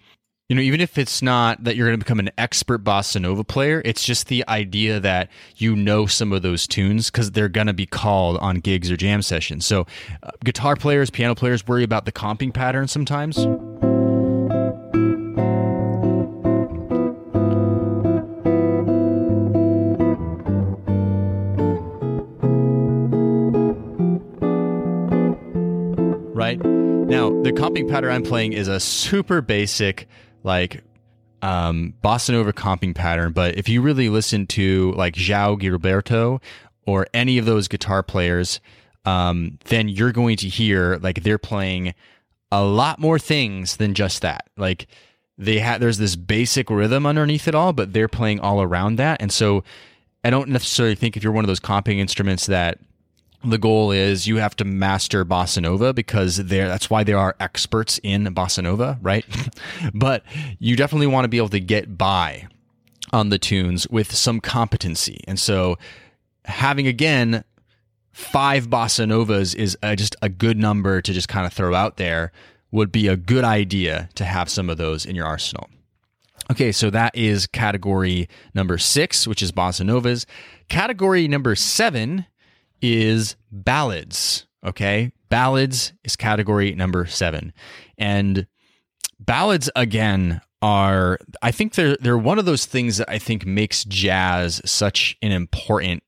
you 0.51 0.55
know, 0.55 0.61
even 0.61 0.81
if 0.81 0.97
it's 0.97 1.21
not 1.21 1.63
that 1.63 1.77
you're 1.77 1.87
going 1.87 1.97
to 1.97 2.03
become 2.03 2.19
an 2.19 2.29
expert 2.37 2.83
bossa 2.83 3.21
nova 3.21 3.41
player, 3.41 3.81
it's 3.85 4.03
just 4.03 4.27
the 4.27 4.43
idea 4.49 4.99
that 4.99 5.29
you 5.55 5.77
know 5.77 6.05
some 6.05 6.33
of 6.33 6.41
those 6.41 6.67
tunes 6.67 7.09
because 7.09 7.31
they're 7.31 7.47
going 7.47 7.67
to 7.67 7.73
be 7.73 7.85
called 7.85 8.35
on 8.39 8.57
gigs 8.57 8.91
or 8.91 8.97
jam 8.97 9.21
sessions. 9.21 9.65
So, 9.65 9.87
uh, 10.23 10.31
guitar 10.43 10.75
players, 10.75 11.09
piano 11.09 11.35
players 11.35 11.65
worry 11.65 11.83
about 11.85 12.03
the 12.03 12.11
comping 12.11 12.53
pattern 12.53 12.89
sometimes. 12.89 13.37
Right 26.35 26.59
now, 26.59 27.29
the 27.43 27.53
comping 27.53 27.89
pattern 27.89 28.11
I'm 28.11 28.23
playing 28.23 28.51
is 28.51 28.67
a 28.67 28.81
super 28.81 29.41
basic 29.41 30.09
like 30.43 30.83
um, 31.41 31.93
bossa 32.03 32.31
nova 32.31 32.53
comping 32.53 32.95
pattern. 32.95 33.31
But 33.31 33.57
if 33.57 33.67
you 33.69 33.81
really 33.81 34.09
listen 34.09 34.47
to 34.47 34.93
like 34.93 35.15
João 35.15 35.59
Gilberto 35.59 36.41
or 36.85 37.07
any 37.13 37.37
of 37.37 37.45
those 37.45 37.67
guitar 37.67 38.03
players, 38.03 38.59
um, 39.05 39.57
then 39.65 39.89
you're 39.89 40.11
going 40.11 40.37
to 40.37 40.47
hear 40.47 40.97
like 41.01 41.23
they're 41.23 41.37
playing 41.37 41.93
a 42.51 42.63
lot 42.63 42.99
more 42.99 43.17
things 43.17 43.77
than 43.77 43.93
just 43.93 44.21
that. 44.21 44.47
Like 44.57 44.87
they 45.37 45.59
have, 45.59 45.79
there's 45.79 45.97
this 45.97 46.15
basic 46.15 46.69
rhythm 46.69 47.05
underneath 47.05 47.47
it 47.47 47.55
all, 47.55 47.73
but 47.73 47.93
they're 47.93 48.07
playing 48.07 48.39
all 48.39 48.61
around 48.61 48.97
that. 48.97 49.21
And 49.21 49.31
so 49.31 49.63
I 50.23 50.29
don't 50.29 50.49
necessarily 50.49 50.95
think 50.95 51.17
if 51.17 51.23
you're 51.23 51.31
one 51.31 51.43
of 51.43 51.47
those 51.47 51.59
comping 51.59 51.97
instruments 51.97 52.45
that 52.45 52.77
the 53.43 53.57
goal 53.57 53.91
is 53.91 54.27
you 54.27 54.37
have 54.37 54.55
to 54.55 54.65
master 54.65 55.25
bossa 55.25 55.61
nova 55.61 55.93
because 55.93 56.37
they're 56.37 56.67
that's 56.67 56.89
why 56.89 57.03
there 57.03 57.17
are 57.17 57.35
experts 57.39 57.99
in 58.03 58.25
bossa 58.35 58.63
nova 58.63 58.99
right? 59.01 59.25
But 59.93 60.23
you 60.59 60.75
definitely 60.75 61.07
want 61.07 61.25
to 61.25 61.29
be 61.29 61.37
able 61.37 61.49
to 61.49 61.59
get 61.59 61.97
by 61.97 62.47
on 63.11 63.29
the 63.29 63.39
tunes 63.39 63.87
with 63.89 64.13
some 64.13 64.39
competency. 64.39 65.21
And 65.27 65.39
so 65.39 65.77
having 66.45 66.87
again 66.87 67.43
five 68.11 68.67
bossa 68.67 69.07
novas 69.07 69.53
is 69.55 69.77
a, 69.81 69.95
just 69.95 70.15
a 70.21 70.29
good 70.29 70.57
number 70.57 71.01
to 71.01 71.13
just 71.13 71.27
kind 71.27 71.45
of 71.45 71.53
throw 71.53 71.73
out 71.73 71.97
there 71.97 72.31
would 72.71 72.91
be 72.91 73.07
a 73.07 73.17
good 73.17 73.43
idea 73.43 74.09
to 74.15 74.23
have 74.23 74.49
some 74.49 74.69
of 74.69 74.77
those 74.77 75.05
in 75.05 75.15
your 75.15 75.25
arsenal. 75.25 75.69
Okay 76.51 76.71
so 76.71 76.89
that 76.89 77.15
is 77.15 77.47
category 77.47 78.29
number 78.53 78.77
six 78.77 79.27
which 79.27 79.41
is 79.41 79.51
bossa 79.51 79.85
novas. 79.85 80.25
Category 80.69 81.27
number 81.27 81.55
seven 81.55 82.25
is 82.81 83.35
ballads. 83.51 84.47
Okay. 84.65 85.11
Ballads 85.29 85.93
is 86.03 86.15
category 86.15 86.73
number 86.75 87.05
seven. 87.05 87.53
And 87.97 88.47
ballads, 89.19 89.69
again, 89.75 90.41
are, 90.61 91.17
I 91.41 91.51
think 91.51 91.73
they're, 91.73 91.97
they're 91.97 92.17
one 92.17 92.37
of 92.37 92.45
those 92.45 92.65
things 92.65 92.97
that 92.97 93.09
I 93.09 93.17
think 93.17 93.45
makes 93.45 93.83
jazz 93.85 94.61
such 94.65 95.17
an 95.21 95.31
important, 95.31 96.03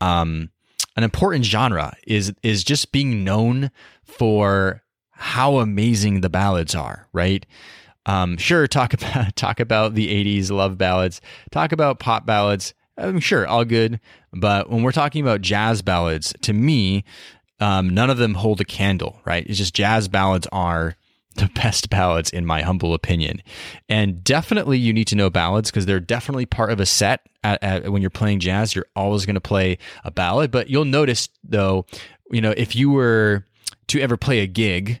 um, 0.00 0.50
an 0.96 1.04
important 1.04 1.44
genre 1.44 1.94
is, 2.06 2.32
is 2.42 2.64
just 2.64 2.92
being 2.92 3.24
known 3.24 3.70
for 4.02 4.82
how 5.10 5.58
amazing 5.58 6.20
the 6.20 6.30
ballads 6.30 6.74
are, 6.74 7.08
right? 7.12 7.44
Um, 8.08 8.38
sure, 8.38 8.66
talk 8.66 8.94
about 8.94 9.36
talk 9.36 9.60
about 9.60 9.94
the 9.94 10.08
'80s 10.08 10.50
love 10.50 10.78
ballads, 10.78 11.20
talk 11.52 11.72
about 11.72 12.00
pop 12.00 12.26
ballads. 12.26 12.74
I'm 12.98 13.20
sure, 13.20 13.46
all 13.46 13.64
good. 13.64 14.00
But 14.32 14.68
when 14.68 14.82
we're 14.82 14.92
talking 14.92 15.22
about 15.22 15.40
jazz 15.40 15.82
ballads, 15.82 16.34
to 16.42 16.52
me, 16.52 17.04
um, 17.60 17.90
none 17.90 18.10
of 18.10 18.18
them 18.18 18.34
hold 18.34 18.60
a 18.60 18.64
candle, 18.64 19.20
right? 19.24 19.46
It's 19.46 19.58
just 19.58 19.74
jazz 19.74 20.08
ballads 20.08 20.46
are 20.52 20.96
the 21.36 21.46
best 21.54 21.90
ballads 21.90 22.30
in 22.30 22.44
my 22.44 22.62
humble 22.62 22.94
opinion. 22.94 23.42
And 23.88 24.22
definitely 24.22 24.78
you 24.78 24.92
need 24.92 25.06
to 25.08 25.16
know 25.16 25.30
ballads 25.30 25.70
because 25.70 25.86
they're 25.86 26.00
definitely 26.00 26.46
part 26.46 26.70
of 26.70 26.80
a 26.80 26.86
set. 26.86 27.20
At, 27.44 27.62
at, 27.62 27.92
when 27.92 28.02
you're 28.02 28.10
playing 28.10 28.40
jazz, 28.40 28.74
you're 28.74 28.88
always 28.96 29.24
going 29.24 29.34
to 29.34 29.40
play 29.40 29.78
a 30.04 30.10
ballad. 30.10 30.50
But 30.50 30.68
you'll 30.68 30.84
notice 30.84 31.28
though, 31.44 31.86
you 32.30 32.40
know, 32.40 32.52
if 32.56 32.74
you 32.74 32.90
were 32.90 33.46
to 33.88 34.00
ever 34.00 34.16
play 34.16 34.40
a 34.40 34.46
gig, 34.46 35.00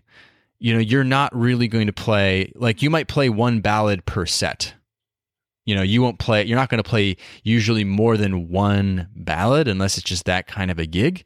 you 0.60 0.72
know, 0.72 0.80
you're 0.80 1.04
not 1.04 1.34
really 1.34 1.68
going 1.68 1.88
to 1.88 1.92
play 1.92 2.52
like 2.54 2.80
you 2.80 2.90
might 2.90 3.08
play 3.08 3.28
one 3.28 3.60
ballad 3.60 4.06
per 4.06 4.24
set 4.24 4.74
you 5.68 5.74
know 5.74 5.82
you 5.82 6.00
won't 6.00 6.18
play 6.18 6.42
you're 6.44 6.56
not 6.56 6.70
going 6.70 6.82
to 6.82 6.88
play 6.88 7.14
usually 7.42 7.84
more 7.84 8.16
than 8.16 8.48
one 8.48 9.06
ballad 9.14 9.68
unless 9.68 9.98
it's 9.98 10.08
just 10.08 10.24
that 10.24 10.46
kind 10.46 10.70
of 10.70 10.78
a 10.78 10.86
gig. 10.86 11.24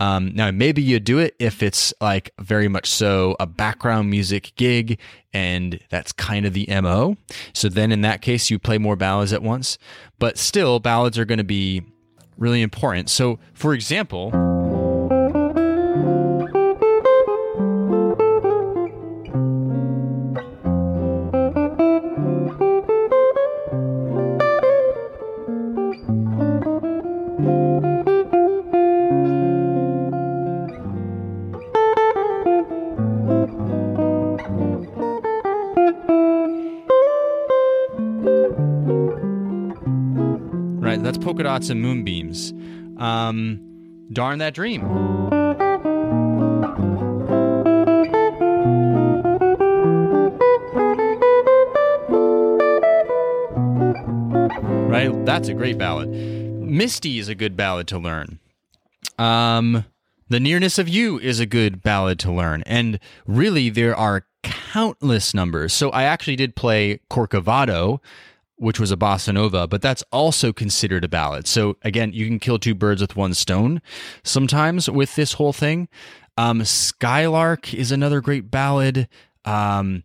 Um, 0.00 0.32
now 0.34 0.50
maybe 0.50 0.82
you 0.82 0.98
do 0.98 1.20
it 1.20 1.36
if 1.38 1.62
it's 1.62 1.94
like 2.00 2.32
very 2.40 2.66
much 2.66 2.90
so 2.90 3.36
a 3.38 3.46
background 3.46 4.10
music 4.10 4.52
gig 4.56 4.98
and 5.32 5.78
that's 5.90 6.10
kind 6.10 6.44
of 6.44 6.52
the 6.52 6.66
mo 6.82 7.16
so 7.52 7.68
then 7.68 7.92
in 7.92 8.00
that 8.00 8.20
case 8.20 8.50
you 8.50 8.58
play 8.58 8.78
more 8.78 8.96
ballads 8.96 9.32
at 9.32 9.42
once. 9.42 9.78
But 10.18 10.38
still 10.38 10.80
ballads 10.80 11.16
are 11.16 11.24
going 11.24 11.38
to 11.38 11.44
be 11.44 11.82
really 12.36 12.62
important. 12.62 13.10
So 13.10 13.38
for 13.54 13.74
example 13.74 14.32
polka 41.02 41.42
dots 41.42 41.70
and 41.70 41.80
moonbeams. 41.80 42.52
Um, 42.98 43.60
darn 44.12 44.38
that 44.38 44.54
dream. 44.54 44.82
Right? 54.88 55.24
That's 55.24 55.48
a 55.48 55.54
great 55.54 55.78
ballad. 55.78 56.08
Misty 56.08 57.18
is 57.18 57.28
a 57.28 57.34
good 57.34 57.56
ballad 57.56 57.88
to 57.88 57.98
learn. 57.98 58.38
Um, 59.18 59.84
the 60.28 60.40
nearness 60.40 60.78
of 60.78 60.88
you 60.88 61.18
is 61.18 61.40
a 61.40 61.46
good 61.46 61.82
ballad 61.82 62.18
to 62.20 62.32
learn, 62.32 62.62
and 62.66 62.98
really 63.26 63.70
there 63.70 63.94
are 63.94 64.26
countless 64.42 65.34
numbers. 65.34 65.72
So 65.72 65.90
I 65.90 66.04
actually 66.04 66.36
did 66.36 66.56
play 66.56 67.00
Corcovado, 67.10 68.00
which 68.56 68.78
was 68.78 68.92
a 68.92 68.96
bossa 68.96 69.34
nova, 69.34 69.66
but 69.66 69.82
that's 69.82 70.04
also 70.12 70.52
considered 70.52 71.04
a 71.04 71.08
ballad. 71.08 71.46
So 71.46 71.76
again, 71.82 72.12
you 72.12 72.26
can 72.26 72.38
kill 72.38 72.58
two 72.58 72.74
birds 72.74 73.00
with 73.00 73.16
one 73.16 73.34
stone 73.34 73.82
sometimes 74.22 74.88
with 74.88 75.14
this 75.16 75.34
whole 75.34 75.52
thing. 75.52 75.88
Um, 76.36 76.64
Skylark 76.64 77.72
is 77.74 77.92
another 77.92 78.20
great 78.20 78.50
ballad. 78.50 79.08
Um, 79.44 80.04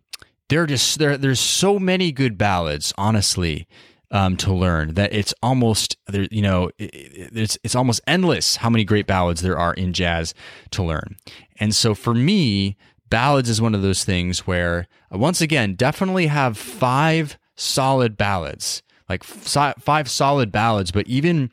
are 0.52 0.66
just 0.66 0.98
there 0.98 1.16
there's 1.16 1.40
so 1.40 1.78
many 1.78 2.10
good 2.10 2.36
ballads, 2.36 2.92
honestly 2.98 3.68
um, 4.10 4.36
to 4.38 4.52
learn. 4.52 4.94
That 4.94 5.12
it's 5.12 5.34
almost 5.42 5.96
there, 6.06 6.26
you 6.30 6.42
know, 6.42 6.70
it, 6.78 6.90
it's 7.32 7.58
it's 7.62 7.74
almost 7.74 8.00
endless 8.06 8.56
how 8.56 8.70
many 8.70 8.84
great 8.84 9.06
ballads 9.06 9.42
there 9.42 9.58
are 9.58 9.74
in 9.74 9.92
jazz 9.92 10.34
to 10.72 10.82
learn. 10.82 11.16
And 11.58 11.74
so 11.74 11.94
for 11.94 12.14
me, 12.14 12.76
ballads 13.08 13.48
is 13.48 13.60
one 13.60 13.74
of 13.74 13.82
those 13.82 14.04
things 14.04 14.46
where 14.46 14.88
once 15.10 15.40
again, 15.40 15.74
definitely 15.74 16.28
have 16.28 16.56
five 16.56 17.38
solid 17.60 18.16
ballads, 18.16 18.82
like 19.08 19.22
five 19.22 20.10
solid 20.10 20.50
ballads. 20.50 20.90
But 20.90 21.06
even 21.06 21.50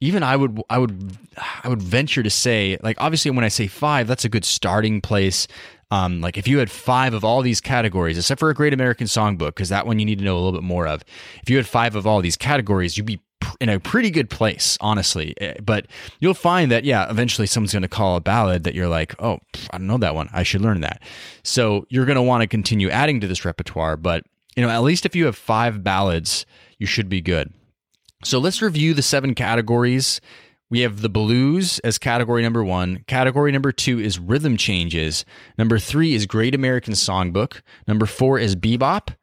even 0.00 0.22
I 0.22 0.36
would 0.36 0.60
I 0.70 0.78
would 0.78 1.16
I 1.62 1.68
would 1.68 1.82
venture 1.82 2.22
to 2.22 2.30
say 2.30 2.78
like 2.82 2.96
obviously 3.00 3.30
when 3.30 3.44
I 3.44 3.48
say 3.48 3.66
five, 3.66 4.06
that's 4.06 4.24
a 4.24 4.28
good 4.28 4.44
starting 4.44 5.00
place. 5.00 5.46
Um, 5.92 6.20
like 6.20 6.38
if 6.38 6.46
you 6.46 6.58
had 6.58 6.70
five 6.70 7.14
of 7.14 7.24
all 7.24 7.42
these 7.42 7.60
categories, 7.60 8.16
except 8.16 8.38
for 8.38 8.48
a 8.48 8.54
Great 8.54 8.72
American 8.72 9.08
Songbook, 9.08 9.48
because 9.48 9.70
that 9.70 9.86
one 9.86 9.98
you 9.98 10.04
need 10.04 10.18
to 10.18 10.24
know 10.24 10.36
a 10.36 10.40
little 10.40 10.52
bit 10.52 10.62
more 10.62 10.86
of. 10.86 11.02
If 11.42 11.50
you 11.50 11.56
had 11.56 11.66
five 11.66 11.96
of 11.96 12.06
all 12.06 12.20
these 12.20 12.36
categories, 12.36 12.96
you'd 12.96 13.06
be 13.06 13.20
in 13.60 13.68
a 13.68 13.80
pretty 13.80 14.10
good 14.10 14.30
place, 14.30 14.78
honestly. 14.80 15.34
Eh, 15.40 15.54
but 15.62 15.86
you'll 16.20 16.34
find 16.34 16.70
that, 16.70 16.84
yeah, 16.84 17.10
eventually 17.10 17.46
someone's 17.46 17.72
going 17.72 17.82
to 17.82 17.88
call 17.88 18.16
a 18.16 18.20
ballad 18.20 18.64
that 18.64 18.74
you're 18.74 18.88
like, 18.88 19.20
oh, 19.20 19.40
I 19.70 19.78
don't 19.78 19.86
know 19.86 19.98
that 19.98 20.14
one. 20.14 20.28
I 20.32 20.42
should 20.42 20.60
learn 20.60 20.80
that. 20.82 21.02
So 21.42 21.86
you're 21.88 22.06
going 22.06 22.16
to 22.16 22.22
want 22.22 22.42
to 22.42 22.46
continue 22.46 22.88
adding 22.90 23.20
to 23.20 23.26
this 23.26 23.44
repertoire. 23.44 23.96
But, 23.96 24.24
you 24.56 24.62
know, 24.62 24.70
at 24.70 24.82
least 24.82 25.06
if 25.06 25.16
you 25.16 25.26
have 25.26 25.36
five 25.36 25.82
ballads, 25.82 26.46
you 26.78 26.86
should 26.86 27.08
be 27.08 27.20
good. 27.20 27.52
So 28.24 28.38
let's 28.38 28.60
review 28.60 28.94
the 28.94 29.02
seven 29.02 29.34
categories 29.34 30.20
we 30.70 30.80
have 30.80 31.02
the 31.02 31.08
blues 31.08 31.80
as 31.80 31.98
category 31.98 32.42
number 32.42 32.62
one. 32.62 33.04
Category 33.08 33.50
number 33.50 33.72
two 33.72 33.98
is 33.98 34.20
rhythm 34.20 34.56
changes. 34.56 35.24
Number 35.58 35.80
three 35.80 36.14
is 36.14 36.26
Great 36.26 36.54
American 36.54 36.94
Songbook. 36.94 37.62
Number 37.88 38.06
four 38.06 38.38
is 38.38 38.54
bebop. 38.54 39.16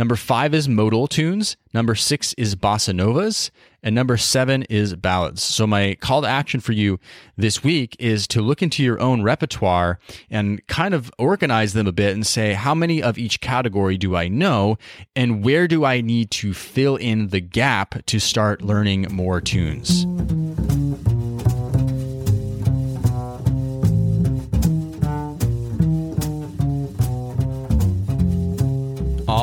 Number 0.00 0.16
five 0.16 0.54
is 0.54 0.66
modal 0.66 1.06
tunes. 1.06 1.58
Number 1.74 1.94
six 1.94 2.32
is 2.38 2.56
bossa 2.56 2.94
novas. 2.94 3.50
And 3.82 3.94
number 3.94 4.16
seven 4.16 4.62
is 4.70 4.96
ballads. 4.96 5.42
So, 5.42 5.66
my 5.66 5.94
call 6.00 6.22
to 6.22 6.26
action 6.26 6.60
for 6.60 6.72
you 6.72 6.98
this 7.36 7.62
week 7.62 7.96
is 7.98 8.26
to 8.28 8.40
look 8.40 8.62
into 8.62 8.82
your 8.82 8.98
own 8.98 9.22
repertoire 9.22 9.98
and 10.30 10.66
kind 10.68 10.94
of 10.94 11.12
organize 11.18 11.74
them 11.74 11.86
a 11.86 11.92
bit 11.92 12.14
and 12.14 12.26
say, 12.26 12.54
how 12.54 12.74
many 12.74 13.02
of 13.02 13.18
each 13.18 13.42
category 13.42 13.98
do 13.98 14.16
I 14.16 14.28
know? 14.28 14.78
And 15.14 15.44
where 15.44 15.68
do 15.68 15.84
I 15.84 16.00
need 16.00 16.30
to 16.30 16.54
fill 16.54 16.96
in 16.96 17.28
the 17.28 17.40
gap 17.40 18.06
to 18.06 18.18
start 18.18 18.62
learning 18.62 19.06
more 19.10 19.38
tunes? 19.42 20.06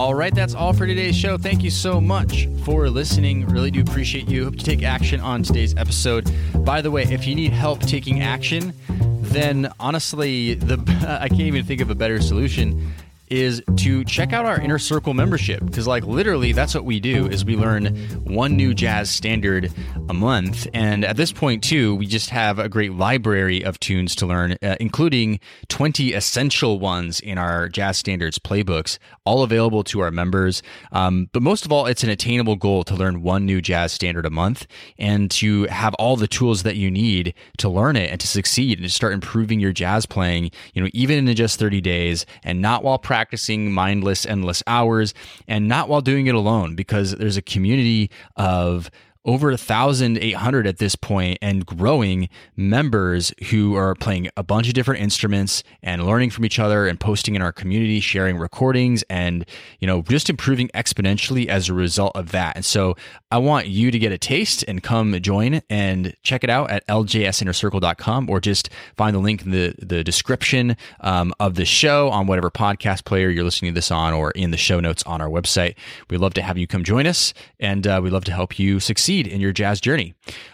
All 0.08 0.16
right, 0.16 0.34
that's 0.34 0.56
all 0.56 0.72
for 0.72 0.88
today's 0.88 1.18
show. 1.18 1.38
Thank 1.38 1.64
you 1.64 1.70
so 1.70 2.00
much 2.00 2.48
for 2.64 2.90
listening. 2.90 3.46
Really 3.48 3.72
do 3.72 3.82
appreciate 3.82 4.30
you. 4.30 4.46
Hope 4.46 4.54
you 4.54 4.62
take 4.62 4.82
action 4.82 5.20
on 5.20 5.44
today's 5.44 5.76
episode. 5.76 6.32
By 6.64 6.80
the 6.80 6.90
way, 6.90 7.04
if 7.04 7.28
you 7.28 7.36
need 7.36 7.52
help 7.52 7.82
taking 7.82 8.22
action, 8.22 8.72
then 8.88 9.70
honestly, 9.82 10.54
the 10.54 10.78
I 11.22 11.28
can't 11.28 11.42
even 11.42 11.66
think 11.66 11.82
of 11.82 11.90
a 11.90 11.96
better 11.96 12.22
solution 12.22 12.94
is 13.30 13.62
to 13.76 14.04
check 14.06 14.34
out 14.34 14.46
our 14.46 14.60
inner 14.60 14.80
circle 14.80 15.14
membership 15.14 15.66
because 15.66 15.88
like 15.88 16.06
literally 16.06 16.52
that's 16.52 16.74
what 16.74 16.86
we 16.86 17.00
do 17.00 17.28
is 17.28 17.44
we 17.44 17.56
learn 17.56 17.96
one 18.24 18.56
new 18.56 18.74
jazz 18.74 19.10
standard 19.10 19.72
a 20.10 20.14
month. 20.14 20.68
And 20.74 21.04
at 21.04 21.18
this 21.18 21.32
point 21.32 21.64
too 21.64 21.96
we 21.96 22.06
just 22.06 22.30
have 22.30 22.60
a 22.60 22.70
great 22.70 22.94
library 22.94 23.64
of 23.64 23.80
tunes 23.80 24.16
to 24.16 24.26
learn 24.26 24.56
uh, 24.64 24.76
including 24.80 25.40
20 25.68 26.14
essential 26.14 26.80
ones 26.80 27.20
in 27.20 27.38
our 27.38 27.70
jazz 27.70 27.98
standards 27.98 28.40
playbooks 28.40 28.98
all 29.26 29.44
available 29.44 29.84
to 29.84 30.00
our 30.00 30.12
members. 30.12 30.64
Um, 30.92 31.30
but 31.34 31.42
most 31.44 31.66
of 31.66 31.72
all 31.72 31.86
it's 31.86 32.04
an 32.04 32.10
attainable 32.10 32.56
goal 32.56 32.84
to 32.86 32.96
learn 32.96 33.24
one 33.24 33.46
new 33.46 33.62
jazz 33.62 33.92
standard 33.92 34.26
a 34.26 34.30
month 34.30 34.68
and 34.98 35.30
to 35.32 35.66
have 35.66 35.94
all 35.96 36.16
the 36.16 36.28
tools 36.28 36.64
that 36.64 36.78
you 36.78 36.90
need 36.90 37.34
to 37.58 37.68
learn 37.68 37.96
it 37.96 38.10
and 38.10 38.20
to 38.22 38.28
succeed 38.28 38.80
and 38.80 38.88
to 38.88 38.94
start 38.94 39.14
improving 39.14 39.60
your 39.60 39.74
jazz 39.74 40.06
playing 40.06 40.52
you 40.74 40.82
know 40.82 40.90
even 40.94 41.28
in 41.28 41.36
just 41.36 41.60
30 41.60 41.82
days. 41.82 42.26
And 42.44 42.62
not 42.62 42.84
while 42.84 42.98
practicing 42.98 43.17
practicing 43.18 43.72
mindless, 43.72 44.28
endless 44.28 44.62
hours 44.68 45.12
and 45.48 45.68
not 45.68 45.90
while 45.90 46.02
doing 46.02 46.28
it 46.28 46.36
alone 46.36 46.76
because 46.76 47.16
there's 47.16 47.36
a 47.36 47.42
community 47.42 48.12
of 48.36 48.92
over 49.26 49.48
1,800 49.48 50.68
at 50.68 50.78
this 50.78 50.96
point 50.96 51.40
and 51.42 51.66
growing 51.66 52.30
members 52.56 53.34
who 53.50 53.76
are 53.76 53.96
playing 53.96 54.30
a 54.38 54.44
bunch 54.44 54.68
of 54.68 54.76
different 54.76 55.02
instruments 55.02 55.64
and 55.82 56.06
learning 56.06 56.30
from 56.30 56.46
each 56.46 56.60
other 56.60 56.88
and 56.88 57.00
posting 57.00 57.34
in 57.34 57.42
our 57.42 57.52
community, 57.52 58.00
sharing 58.00 58.38
recordings, 58.38 59.04
and 59.10 59.44
you 59.80 59.88
know 59.88 60.04
just 60.04 60.30
improving 60.30 60.70
exponentially 60.76 61.48
as 61.48 61.70
a 61.70 61.74
result 61.74 62.16
of 62.16 62.32
that. 62.32 62.56
And 62.56 62.64
so 62.64 62.96
I 63.30 63.40
want 63.40 63.68
you 63.68 63.92
to 63.92 64.00
get 64.00 64.14
a 64.14 64.18
taste 64.18 64.64
and 64.68 64.82
come 64.82 65.20
join 65.22 65.62
and 65.70 66.16
check 66.24 66.46
it 66.46 66.50
out 66.50 66.72
at 66.72 66.88
ljsinnercircle.com 66.88 68.30
or 68.30 68.40
just 68.40 68.70
find 68.96 69.14
the 69.14 69.20
link 69.20 69.44
in 69.44 69.52
the 69.52 69.76
the 69.80 70.04
description 70.04 70.78
um, 71.02 71.34
of 71.40 71.56
the 71.56 71.66
show 71.66 72.10
on 72.10 72.28
whatever 72.28 72.50
podcast 72.50 73.04
player 73.04 73.30
you're 73.30 73.44
listening 73.44 73.74
to 73.74 73.76
this 73.76 73.92
on 73.92 74.14
or 74.14 74.32
in 74.32 74.52
the 74.52 74.58
show 74.58 74.80
notes 74.80 75.04
on 75.04 75.20
our 75.20 75.28
website. 75.28 75.76
We'd 76.10 76.20
love 76.20 76.36
to 76.36 76.42
have 76.42 76.58
you 76.58 76.68
come 76.68 76.84
join 76.84 77.06
us 77.06 77.34
and 77.60 77.86
uh, 77.86 78.00
we'd 78.02 78.14
love 78.14 78.24
to 78.26 78.32
help 78.34 78.58
you 78.58 78.80
succeed 78.80 79.28
in 79.28 79.42
your 79.42 79.52
jazz 79.52 79.82
journey. 79.82 80.14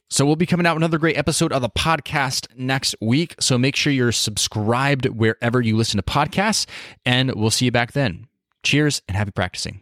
So 0.09 0.25
we'll 0.25 0.35
be 0.35 0.45
coming 0.45 0.65
out 0.65 0.77
another 0.77 0.97
great 0.97 1.17
episode 1.17 1.51
of 1.53 1.61
the 1.61 1.69
podcast 1.69 2.47
next 2.55 2.95
week. 3.01 3.35
So 3.39 3.57
make 3.57 3.75
sure 3.75 3.93
you're 3.93 4.11
subscribed 4.11 5.07
wherever 5.07 5.61
you 5.61 5.75
listen 5.75 5.97
to 5.97 6.03
podcasts, 6.03 6.67
and 7.05 7.33
we'll 7.33 7.49
see 7.49 7.65
you 7.65 7.71
back 7.71 7.93
then. 7.93 8.27
Cheers 8.63 9.01
and 9.07 9.17
happy 9.17 9.31
practicing. 9.31 9.81